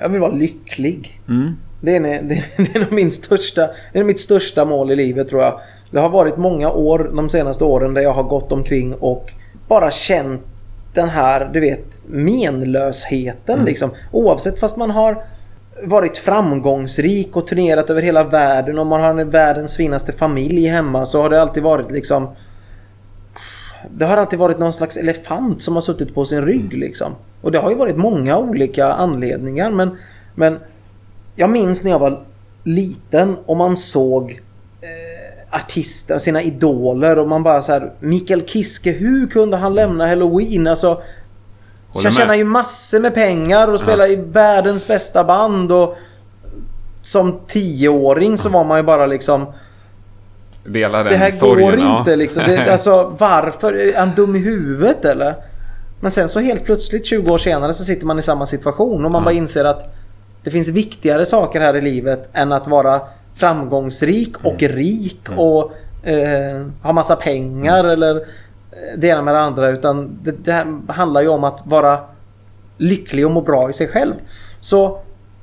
[0.00, 1.20] Jag vill vara lycklig.
[1.28, 1.52] Mm.
[1.80, 5.28] Det är, det, det är nog min största, det är mitt största mål i livet
[5.28, 5.60] tror jag.
[5.90, 9.32] Det har varit många år de senaste åren där jag har gått omkring och
[9.68, 10.42] bara känt
[10.94, 13.90] den här, du vet, menlösheten liksom.
[14.12, 15.24] Oavsett fast man har
[15.82, 21.22] varit framgångsrik och turnerat över hela världen och man har världens finaste familj hemma så
[21.22, 22.28] har det alltid varit liksom
[23.90, 27.12] det har alltid varit någon slags elefant som har suttit på sin rygg liksom.
[27.42, 29.96] Och det har ju varit många olika anledningar men,
[30.34, 30.58] men
[31.34, 32.24] jag minns när jag var
[32.62, 34.30] liten och man såg
[34.80, 40.06] eh, artister, sina idoler och man bara så här Mikael Kiske, hur kunde han lämna
[40.06, 40.66] Halloween?
[40.66, 41.02] Alltså
[41.96, 45.96] Håller jag tjänar ju massor med pengar och spelar i världens bästa band och
[47.02, 49.46] som tioåring så var man ju bara liksom
[50.64, 51.70] Dela den det här sorgen.
[51.70, 51.98] går ja.
[51.98, 52.42] inte liksom.
[52.46, 53.72] Det, alltså varför?
[53.74, 55.34] Är han dum i huvudet eller?
[56.00, 59.10] Men sen så helt plötsligt 20 år senare så sitter man i samma situation och
[59.10, 59.24] man Ja.
[59.24, 59.94] bara inser att
[60.44, 63.00] det finns viktigare saker här i livet än att vara
[63.34, 64.76] framgångsrik och Mm.
[64.76, 65.72] rik och
[66.08, 67.90] eh, ha massa pengar Mm.
[67.92, 68.20] eller
[68.96, 69.70] det ena med det andra.
[69.70, 71.98] Utan det, det här handlar ju om att vara
[72.76, 74.14] lycklig och må bra i sig själv.
[74.60, 74.98] Så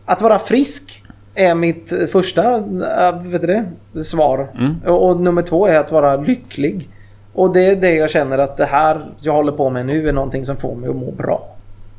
[0.06, 1.04] att vara frisk
[1.36, 3.48] är mitt första äh, vet du
[3.94, 4.48] det, svar.
[4.60, 4.76] Mm.
[4.86, 6.90] Och, och nummer två är att vara lycklig.
[7.34, 10.14] Och det är det jag känner att det här jag håller på med nu är
[10.14, 11.56] någonting som får mig att må bra.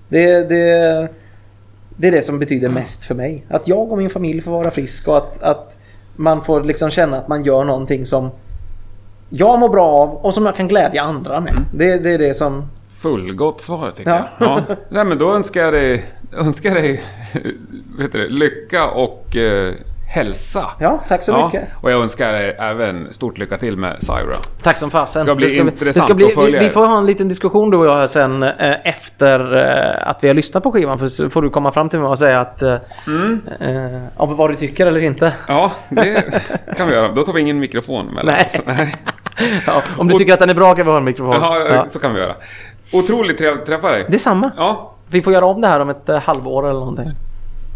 [0.09, 1.09] Det, det,
[1.97, 3.45] det är det som betyder mest för mig.
[3.49, 5.77] Att jag och min familj får vara frisk och att, att
[6.17, 8.31] man får liksom känna att man gör någonting som
[9.29, 11.55] jag mår bra av och som jag kan glädja andra med.
[11.75, 12.67] Det, det är det som...
[12.91, 14.29] Fullgott svar tycker Ja.
[14.39, 14.49] jag.
[14.69, 14.75] Ja.
[14.89, 17.01] Nej, men då önskar jag dig, önskar dig
[17.99, 19.73] vet du, lycka och eh,
[20.15, 20.71] hälsa.
[20.79, 21.69] Ja, tack så Ja, mycket.
[21.81, 24.37] och jag önskar dig även stort lycka till med Syra.
[24.63, 25.23] Tack som fasen.
[25.23, 26.71] Ska bli det intressant det ska bli, att följa vi, vi er.
[26.71, 30.29] får ha en liten diskussion du och jag här sen eh, efter eh, att vi
[30.29, 30.99] har lyssnat på skivan.
[30.99, 32.75] För så får du komma fram till mig och säga att, eh,
[33.07, 33.41] Mm.
[33.61, 35.33] eh, om vad du tycker eller inte.
[35.49, 36.25] Ja, det
[36.77, 37.13] kan vi göra.
[37.13, 38.47] Då tar vi ingen mikrofon mellan Nej.
[38.55, 38.61] oss.
[38.67, 38.95] Nej.
[39.67, 41.37] Ja, om du tycker att den är bra kan vi ha en mikrofon.
[41.41, 41.87] Ja, Ja.
[41.89, 42.35] så kan vi göra.
[42.93, 44.05] Otroligt trevligt att träffa dig.
[44.09, 44.51] Det är samma.
[44.57, 47.11] Ja, Vi får göra om det här om ett eh, halvår eller någonting.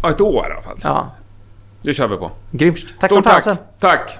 [0.03, 0.77] ja, ett år i alla fall.
[0.83, 1.11] Ja,
[1.81, 2.31] Det kör vi på.
[2.51, 2.85] grymt.
[2.99, 3.57] Tack Stort som fasen.
[3.79, 4.17] Tack.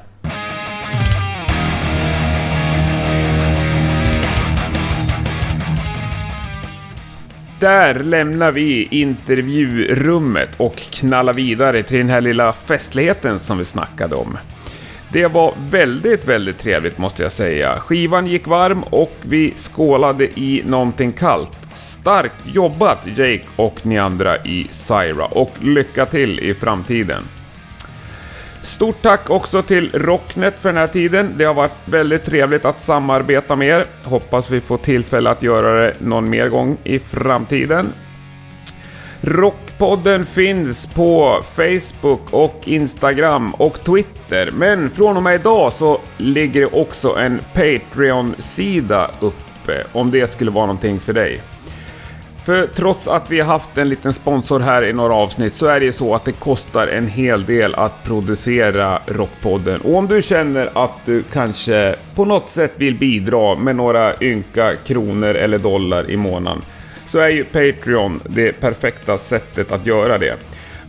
[7.60, 14.16] Där lämnar vi intervjurummet och knallar vidare till den här lilla festligheten som vi snackade
[14.16, 14.38] om.
[15.12, 17.76] Det var väldigt, väldigt trevligt måste jag säga.
[17.80, 21.52] Skivan gick varm och vi skålade i någonting kallt.
[21.76, 27.24] Starkt jobbat Jake och ni andra i Syra och lycka till i framtiden.
[28.62, 31.34] Stort tack också till Rocknet för den här tiden.
[31.38, 33.86] Det har varit väldigt trevligt att samarbeta med er.
[34.04, 37.94] Hoppas vi får tillfälle att göra det någon mer gång i framtiden.
[39.22, 44.52] Rockpodden finns på Facebook och Instagram och Twitter.
[44.52, 50.52] Men från och med idag så ligger det också en Patreon-sida uppe om det skulle
[50.52, 51.42] vara någonting för dig.
[52.46, 55.80] För trots att vi har haft en liten sponsor här i några avsnitt så är
[55.80, 59.82] det ju så att det kostar en hel del att producera Rockpodden.
[59.82, 64.76] Och om du känner att du kanske på något sätt vill bidra med några ynka
[64.76, 66.62] kronor eller dollar i månaden
[67.06, 70.36] så är ju Patreon det perfekta sättet att göra det.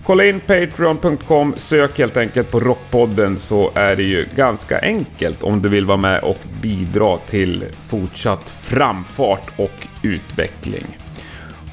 [0.07, 5.63] Kolla in Patreon.com, sök helt enkelt på Rockpodden så är det ju ganska enkelt om
[5.63, 11.00] du vill vara med och bidra till fortsatt framfart och utveckling.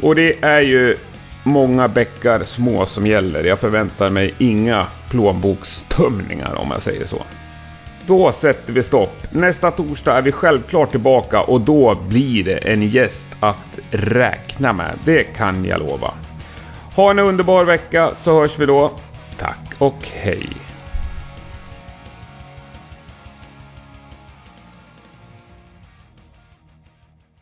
[0.01, 0.97] Och det är ju
[1.43, 3.43] många bäckar små som gäller.
[3.43, 7.23] Jag förväntar mig inga plånbokstömningar om jag säger så.
[8.05, 9.23] Då sätter vi stopp.
[9.31, 14.99] Nästa torsdag är vi självklart tillbaka och då blir det en gäst att räkna med.
[15.05, 16.13] Det kan jag lova.
[16.95, 18.91] Ha en underbar vecka så hörs vi då.
[19.37, 20.66] Tack och hej!